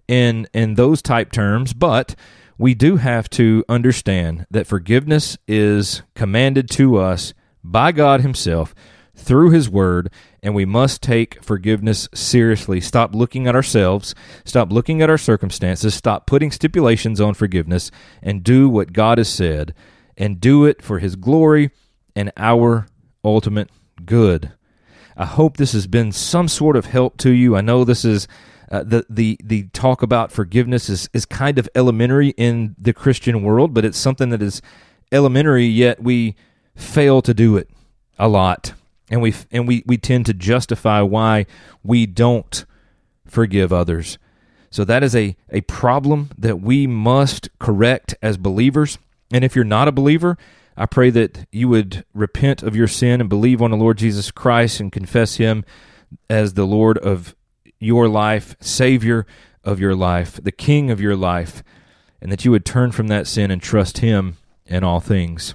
in 0.06 0.46
in 0.54 0.74
those 0.74 1.02
type 1.02 1.32
terms, 1.32 1.72
but 1.72 2.14
we 2.56 2.74
do 2.74 2.96
have 2.96 3.28
to 3.30 3.64
understand 3.68 4.46
that 4.50 4.66
forgiveness 4.66 5.38
is 5.48 6.02
commanded 6.14 6.68
to 6.70 6.98
us 6.98 7.32
by 7.64 7.90
God 7.90 8.20
himself 8.20 8.74
through 9.20 9.50
his 9.50 9.68
word 9.68 10.10
and 10.42 10.54
we 10.54 10.64
must 10.64 11.02
take 11.02 11.42
forgiveness 11.42 12.08
seriously. 12.14 12.80
Stop 12.80 13.14
looking 13.14 13.46
at 13.46 13.54
ourselves, 13.54 14.14
stop 14.44 14.72
looking 14.72 15.02
at 15.02 15.10
our 15.10 15.18
circumstances, 15.18 15.94
stop 15.94 16.26
putting 16.26 16.50
stipulations 16.50 17.20
on 17.20 17.34
forgiveness 17.34 17.90
and 18.22 18.42
do 18.42 18.68
what 18.68 18.92
God 18.92 19.18
has 19.18 19.28
said 19.28 19.74
and 20.16 20.40
do 20.40 20.64
it 20.64 20.82
for 20.82 20.98
his 20.98 21.16
glory 21.16 21.70
and 22.16 22.32
our 22.36 22.86
ultimate 23.24 23.70
good. 24.04 24.52
I 25.16 25.26
hope 25.26 25.56
this 25.56 25.72
has 25.72 25.86
been 25.86 26.12
some 26.12 26.48
sort 26.48 26.76
of 26.76 26.86
help 26.86 27.18
to 27.18 27.30
you. 27.30 27.56
I 27.56 27.60
know 27.60 27.84
this 27.84 28.04
is 28.04 28.26
uh, 28.70 28.84
the 28.84 29.04
the 29.10 29.36
the 29.42 29.64
talk 29.72 30.00
about 30.02 30.32
forgiveness 30.32 30.88
is 30.88 31.10
is 31.12 31.26
kind 31.26 31.58
of 31.58 31.68
elementary 31.74 32.30
in 32.30 32.76
the 32.78 32.92
Christian 32.92 33.42
world, 33.42 33.74
but 33.74 33.84
it's 33.84 33.98
something 33.98 34.30
that 34.30 34.40
is 34.40 34.62
elementary 35.12 35.66
yet 35.66 36.02
we 36.02 36.36
fail 36.76 37.20
to 37.22 37.34
do 37.34 37.56
it 37.56 37.68
a 38.18 38.28
lot. 38.28 38.72
And 39.10 39.20
we 39.20 39.34
and 39.50 39.66
we 39.66 39.82
we 39.86 39.98
tend 39.98 40.26
to 40.26 40.34
justify 40.34 41.00
why 41.02 41.46
we 41.82 42.06
don't 42.06 42.64
forgive 43.26 43.72
others. 43.72 44.18
So 44.70 44.84
that 44.84 45.02
is 45.02 45.16
a 45.16 45.36
a 45.50 45.62
problem 45.62 46.30
that 46.38 46.60
we 46.60 46.86
must 46.86 47.48
correct 47.58 48.14
as 48.22 48.36
believers. 48.36 48.98
And 49.32 49.44
if 49.44 49.56
you're 49.56 49.64
not 49.64 49.88
a 49.88 49.92
believer, 49.92 50.38
I 50.76 50.86
pray 50.86 51.10
that 51.10 51.46
you 51.52 51.68
would 51.68 52.04
repent 52.14 52.62
of 52.62 52.76
your 52.76 52.88
sin 52.88 53.20
and 53.20 53.28
believe 53.28 53.60
on 53.60 53.70
the 53.70 53.76
Lord 53.76 53.98
Jesus 53.98 54.30
Christ 54.30 54.80
and 54.80 54.92
confess 54.92 55.36
Him 55.36 55.64
as 56.28 56.54
the 56.54 56.66
Lord 56.66 56.96
of 56.98 57.34
your 57.78 58.08
life, 58.08 58.56
Savior 58.60 59.26
of 59.64 59.80
your 59.80 59.94
life, 59.94 60.40
the 60.42 60.52
King 60.52 60.90
of 60.90 61.00
your 61.00 61.16
life, 61.16 61.62
and 62.22 62.30
that 62.30 62.44
you 62.44 62.50
would 62.50 62.64
turn 62.64 62.92
from 62.92 63.08
that 63.08 63.26
sin 63.26 63.50
and 63.50 63.60
trust 63.60 63.98
Him 63.98 64.36
in 64.66 64.84
all 64.84 65.00
things. 65.00 65.54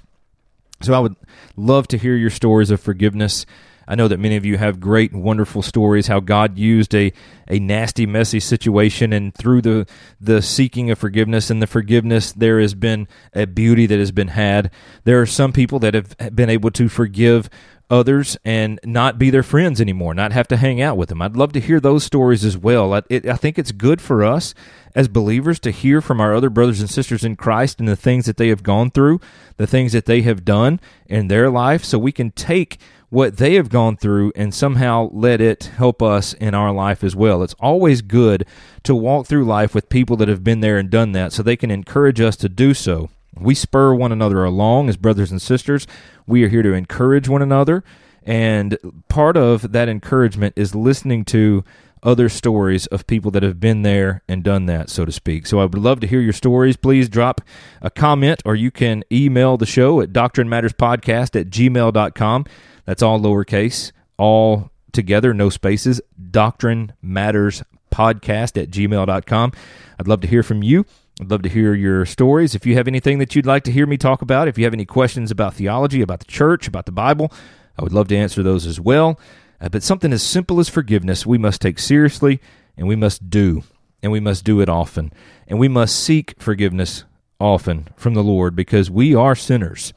So 0.82 0.94
I 0.94 0.98
would 0.98 1.16
love 1.56 1.88
to 1.88 1.98
hear 1.98 2.16
your 2.16 2.30
stories 2.30 2.70
of 2.70 2.80
forgiveness. 2.80 3.46
I 3.88 3.94
know 3.94 4.08
that 4.08 4.18
many 4.18 4.36
of 4.36 4.44
you 4.44 4.58
have 4.58 4.80
great, 4.80 5.12
wonderful 5.12 5.62
stories 5.62 6.08
how 6.08 6.18
God 6.18 6.58
used 6.58 6.94
a, 6.94 7.12
a 7.48 7.60
nasty, 7.60 8.04
messy 8.04 8.40
situation, 8.40 9.12
and 9.12 9.32
through 9.32 9.62
the 9.62 9.86
the 10.20 10.42
seeking 10.42 10.90
of 10.90 10.98
forgiveness 10.98 11.50
and 11.50 11.62
the 11.62 11.68
forgiveness, 11.68 12.32
there 12.32 12.60
has 12.60 12.74
been 12.74 13.06
a 13.32 13.46
beauty 13.46 13.86
that 13.86 13.98
has 13.98 14.10
been 14.10 14.28
had. 14.28 14.72
There 15.04 15.20
are 15.20 15.26
some 15.26 15.52
people 15.52 15.78
that 15.80 15.94
have 15.94 16.16
been 16.34 16.50
able 16.50 16.72
to 16.72 16.88
forgive 16.88 17.48
others 17.90 18.36
and 18.44 18.80
not 18.84 19.18
be 19.18 19.30
their 19.30 19.42
friends 19.42 19.80
anymore, 19.80 20.14
not 20.14 20.32
have 20.32 20.48
to 20.48 20.56
hang 20.56 20.80
out 20.80 20.96
with 20.96 21.08
them. 21.08 21.22
I'd 21.22 21.36
love 21.36 21.52
to 21.52 21.60
hear 21.60 21.80
those 21.80 22.04
stories 22.04 22.44
as 22.44 22.56
well. 22.56 22.92
I, 22.94 23.02
it, 23.08 23.26
I 23.26 23.36
think 23.36 23.58
it's 23.58 23.72
good 23.72 24.00
for 24.00 24.24
us 24.24 24.54
as 24.94 25.08
believers 25.08 25.58
to 25.60 25.70
hear 25.70 26.00
from 26.00 26.20
our 26.20 26.34
other 26.34 26.50
brothers 26.50 26.80
and 26.80 26.90
sisters 26.90 27.24
in 27.24 27.36
Christ 27.36 27.78
and 27.78 27.88
the 27.88 27.96
things 27.96 28.26
that 28.26 28.36
they 28.36 28.48
have 28.48 28.62
gone 28.62 28.90
through, 28.90 29.20
the 29.56 29.66
things 29.66 29.92
that 29.92 30.06
they 30.06 30.22
have 30.22 30.44
done 30.44 30.80
in 31.06 31.28
their 31.28 31.50
life, 31.50 31.84
so 31.84 31.98
we 31.98 32.12
can 32.12 32.30
take 32.32 32.78
what 33.08 33.36
they 33.36 33.54
have 33.54 33.68
gone 33.68 33.96
through 33.96 34.32
and 34.34 34.52
somehow 34.52 35.08
let 35.12 35.40
it 35.40 35.64
help 35.76 36.02
us 36.02 36.32
in 36.34 36.54
our 36.54 36.72
life 36.72 37.04
as 37.04 37.14
well. 37.14 37.42
It's 37.42 37.54
always 37.54 38.02
good 38.02 38.44
to 38.82 38.94
walk 38.94 39.26
through 39.26 39.44
life 39.44 39.74
with 39.74 39.88
people 39.88 40.16
that 40.16 40.28
have 40.28 40.42
been 40.42 40.60
there 40.60 40.76
and 40.76 40.90
done 40.90 41.12
that 41.12 41.32
so 41.32 41.42
they 41.42 41.56
can 41.56 41.70
encourage 41.70 42.20
us 42.20 42.36
to 42.36 42.48
do 42.48 42.74
so. 42.74 43.10
We 43.38 43.54
spur 43.54 43.94
one 43.94 44.12
another 44.12 44.44
along 44.44 44.88
as 44.88 44.96
brothers 44.96 45.30
and 45.30 45.40
sisters. 45.40 45.86
We 46.26 46.42
are 46.44 46.48
here 46.48 46.62
to 46.62 46.72
encourage 46.72 47.28
one 47.28 47.42
another. 47.42 47.84
And 48.24 48.76
part 49.08 49.36
of 49.36 49.72
that 49.72 49.88
encouragement 49.88 50.54
is 50.56 50.74
listening 50.74 51.24
to 51.26 51.64
other 52.02 52.28
stories 52.28 52.86
of 52.86 53.06
people 53.06 53.30
that 53.32 53.42
have 53.42 53.58
been 53.60 53.82
there 53.82 54.22
and 54.28 54.42
done 54.42 54.66
that, 54.66 54.90
so 54.90 55.04
to 55.04 55.12
speak. 55.12 55.46
So 55.46 55.60
I 55.60 55.64
would 55.64 55.78
love 55.78 56.00
to 56.00 56.06
hear 56.06 56.20
your 56.20 56.32
stories. 56.32 56.76
Please 56.76 57.08
drop 57.08 57.40
a 57.80 57.90
comment 57.90 58.42
or 58.44 58.54
you 58.54 58.70
can 58.70 59.04
email 59.10 59.56
the 59.56 59.66
show 59.66 60.00
at 60.00 60.12
doctrinematterspodcast 60.12 61.40
at 61.40 61.50
gmail.com. 61.50 62.46
That's 62.84 63.02
all 63.02 63.20
lowercase, 63.20 63.92
all 64.16 64.70
together, 64.92 65.34
no 65.34 65.50
spaces. 65.50 66.00
Doctrine 66.30 66.92
Matters 67.02 67.62
Podcast 67.92 68.60
at 68.60 68.70
gmail.com. 68.70 69.52
I'd 69.98 70.08
love 70.08 70.20
to 70.20 70.28
hear 70.28 70.42
from 70.42 70.62
you. 70.62 70.84
I'd 71.20 71.30
love 71.30 71.42
to 71.42 71.48
hear 71.48 71.72
your 71.72 72.04
stories. 72.04 72.54
If 72.54 72.66
you 72.66 72.74
have 72.74 72.86
anything 72.86 73.18
that 73.20 73.34
you'd 73.34 73.46
like 73.46 73.64
to 73.64 73.72
hear 73.72 73.86
me 73.86 73.96
talk 73.96 74.20
about, 74.20 74.48
if 74.48 74.58
you 74.58 74.64
have 74.64 74.74
any 74.74 74.84
questions 74.84 75.30
about 75.30 75.54
theology, 75.54 76.02
about 76.02 76.18
the 76.18 76.26
church, 76.26 76.68
about 76.68 76.84
the 76.84 76.92
Bible, 76.92 77.32
I 77.78 77.82
would 77.82 77.92
love 77.92 78.08
to 78.08 78.16
answer 78.16 78.42
those 78.42 78.66
as 78.66 78.78
well. 78.78 79.18
Uh, 79.58 79.70
but 79.70 79.82
something 79.82 80.12
as 80.12 80.22
simple 80.22 80.60
as 80.60 80.68
forgiveness, 80.68 81.24
we 81.24 81.38
must 81.38 81.62
take 81.62 81.78
seriously 81.78 82.40
and 82.76 82.86
we 82.86 82.96
must 82.96 83.30
do, 83.30 83.62
and 84.02 84.12
we 84.12 84.20
must 84.20 84.44
do 84.44 84.60
it 84.60 84.68
often. 84.68 85.10
And 85.46 85.58
we 85.58 85.68
must 85.68 85.98
seek 85.98 86.34
forgiveness 86.38 87.04
often 87.40 87.88
from 87.96 88.12
the 88.12 88.22
Lord 88.22 88.54
because 88.54 88.90
we 88.90 89.14
are 89.14 89.34
sinners. 89.34 89.94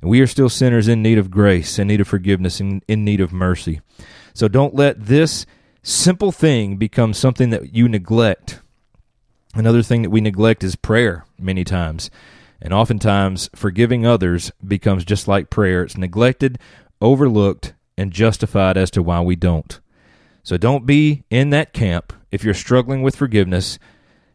And 0.00 0.10
We 0.10 0.20
are 0.20 0.26
still 0.26 0.48
sinners 0.48 0.88
in 0.88 1.02
need 1.02 1.18
of 1.18 1.30
grace, 1.30 1.78
in 1.78 1.88
need 1.88 2.00
of 2.00 2.08
forgiveness, 2.08 2.60
in, 2.60 2.82
in 2.88 3.04
need 3.04 3.20
of 3.20 3.32
mercy. 3.32 3.80
So 4.34 4.48
don't 4.48 4.74
let 4.74 5.06
this 5.06 5.46
simple 5.82 6.32
thing 6.32 6.76
become 6.76 7.12
something 7.12 7.50
that 7.50 7.74
you 7.74 7.88
neglect. 7.88 8.60
Another 9.56 9.82
thing 9.82 10.02
that 10.02 10.10
we 10.10 10.20
neglect 10.20 10.62
is 10.62 10.76
prayer 10.76 11.24
many 11.38 11.64
times. 11.64 12.10
And 12.60 12.74
oftentimes, 12.74 13.48
forgiving 13.54 14.06
others 14.06 14.52
becomes 14.66 15.02
just 15.02 15.26
like 15.26 15.48
prayer. 15.48 15.82
It's 15.82 15.96
neglected, 15.96 16.58
overlooked, 17.00 17.72
and 17.96 18.12
justified 18.12 18.76
as 18.76 18.90
to 18.90 19.02
why 19.02 19.22
we 19.22 19.34
don't. 19.34 19.80
So 20.42 20.58
don't 20.58 20.84
be 20.84 21.24
in 21.30 21.50
that 21.50 21.72
camp 21.72 22.12
if 22.30 22.44
you're 22.44 22.52
struggling 22.52 23.02
with 23.02 23.16
forgiveness. 23.16 23.78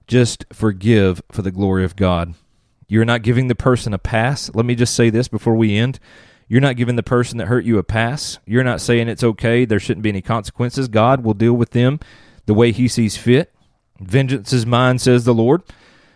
Just 0.07 0.45
forgive 0.51 1.21
for 1.31 1.43
the 1.43 1.51
glory 1.51 1.85
of 1.85 1.95
God. 1.95 2.33
You're 2.87 3.05
not 3.05 3.21
giving 3.21 3.47
the 3.47 3.55
person 3.55 3.93
a 3.93 3.99
pass. 3.99 4.49
Let 4.55 4.65
me 4.65 4.73
just 4.73 4.95
say 4.95 5.11
this 5.11 5.27
before 5.27 5.55
we 5.55 5.77
end. 5.77 5.99
You're 6.47 6.61
not 6.61 6.77
giving 6.77 6.95
the 6.95 7.03
person 7.03 7.37
that 7.37 7.47
hurt 7.47 7.63
you 7.63 7.77
a 7.77 7.83
pass. 7.83 8.39
You're 8.47 8.63
not 8.63 8.81
saying 8.81 9.07
it's 9.07 9.23
okay. 9.23 9.65
There 9.65 9.79
shouldn't 9.79 10.03
be 10.03 10.09
any 10.09 10.23
consequences. 10.23 10.87
God 10.87 11.23
will 11.23 11.35
deal 11.35 11.53
with 11.53 11.69
them 11.69 11.99
the 12.47 12.55
way 12.55 12.71
He 12.71 12.87
sees 12.87 13.15
fit. 13.15 13.53
Vengeance 14.01 14.51
is 14.51 14.65
mine, 14.65 14.99
says 14.99 15.25
the 15.25 15.33
Lord. 15.33 15.61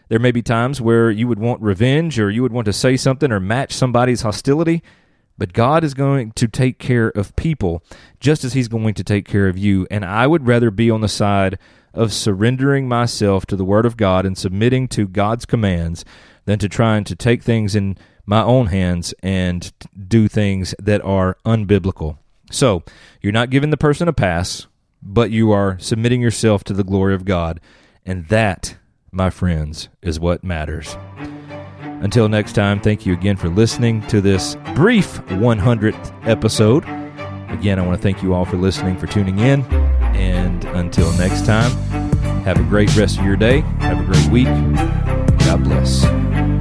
There 0.10 0.20
may 0.20 0.32
be 0.32 0.42
times 0.42 0.82
where 0.82 1.10
you 1.10 1.28
would 1.28 1.40
want 1.40 1.62
revenge 1.62 2.20
or 2.20 2.30
you 2.30 2.42
would 2.42 2.52
want 2.52 2.66
to 2.66 2.74
say 2.74 2.98
something 2.98 3.32
or 3.32 3.40
match 3.40 3.74
somebody's 3.74 4.22
hostility, 4.22 4.84
but 5.38 5.54
God 5.54 5.84
is 5.84 5.94
going 5.94 6.32
to 6.34 6.48
take 6.48 6.78
care 6.78 7.10
of 7.10 7.36
people 7.36 7.84
just 8.20 8.44
as 8.44 8.54
He's 8.54 8.68
going 8.68 8.94
to 8.96 9.04
take 9.04 9.26
care 9.28 9.48
of 9.48 9.58
you. 9.58 9.88
And 9.90 10.06
I 10.06 10.28
would 10.28 10.48
rather 10.48 10.72
be 10.72 10.92
on 10.92 11.02
the 11.02 11.08
side 11.08 11.58
of 11.94 12.14
surrendering 12.14 12.88
myself 12.88 13.46
to 13.48 13.56
the 13.56 13.66
Word 13.66 13.86
of 13.86 13.98
God 13.98 14.26
and 14.26 14.38
submitting 14.38 14.88
to 14.90 15.08
God's 15.08 15.46
commands 15.46 16.06
than 16.46 16.60
to 16.60 16.70
trying 16.70 17.04
to 17.06 17.16
take 17.16 17.42
things 17.42 17.76
in 17.76 17.98
my 18.26 18.44
own 18.44 18.68
hands 18.68 19.14
and 19.24 19.72
do 20.08 20.28
things 20.28 20.76
that 20.80 21.04
are 21.04 21.38
unbiblical. 21.46 22.18
So, 22.52 22.84
you're 23.22 23.34
not 23.34 23.50
giving 23.50 23.72
the 23.72 23.78
person 23.78 24.08
a 24.08 24.14
pass, 24.14 24.68
but 25.02 25.32
you 25.32 25.52
are 25.52 25.78
submitting 25.80 26.22
yourself 26.22 26.64
to 26.66 26.74
the 26.74 26.84
glory 26.84 27.14
of 27.14 27.26
God. 27.26 27.60
And 28.06 28.28
that, 28.28 28.78
my 29.12 29.30
friends, 29.30 29.90
is 30.02 30.20
what 30.20 30.44
matters. 30.44 30.98
Until 31.82 32.28
next 32.30 32.54
time, 32.54 32.80
thank 32.80 33.06
you 33.06 33.14
again 33.14 33.38
for 33.38 33.50
listening 33.50 34.06
to 34.08 34.22
this 34.22 34.56
brief 34.76 35.18
100th 35.28 36.28
episode. 36.28 36.84
Again, 37.50 37.80
I 37.80 37.86
want 37.86 37.98
to 37.98 38.04
thank 38.04 38.22
you 38.22 38.34
all 38.34 38.46
for 38.46 38.58
listening, 38.58 38.98
for 38.98 39.08
tuning 39.08 39.40
in. 39.40 39.64
And 40.16 40.66
until 40.66 41.12
next 41.14 41.46
time, 41.46 41.72
have 42.44 42.60
a 42.60 42.64
great 42.64 42.96
rest 42.96 43.18
of 43.20 43.26
your 43.26 43.38
day. 43.38 43.62
Have 43.80 44.02
a 44.02 44.04
great 44.04 44.28
week. 44.30 44.46
God 45.46 45.64
bless. 45.64 46.55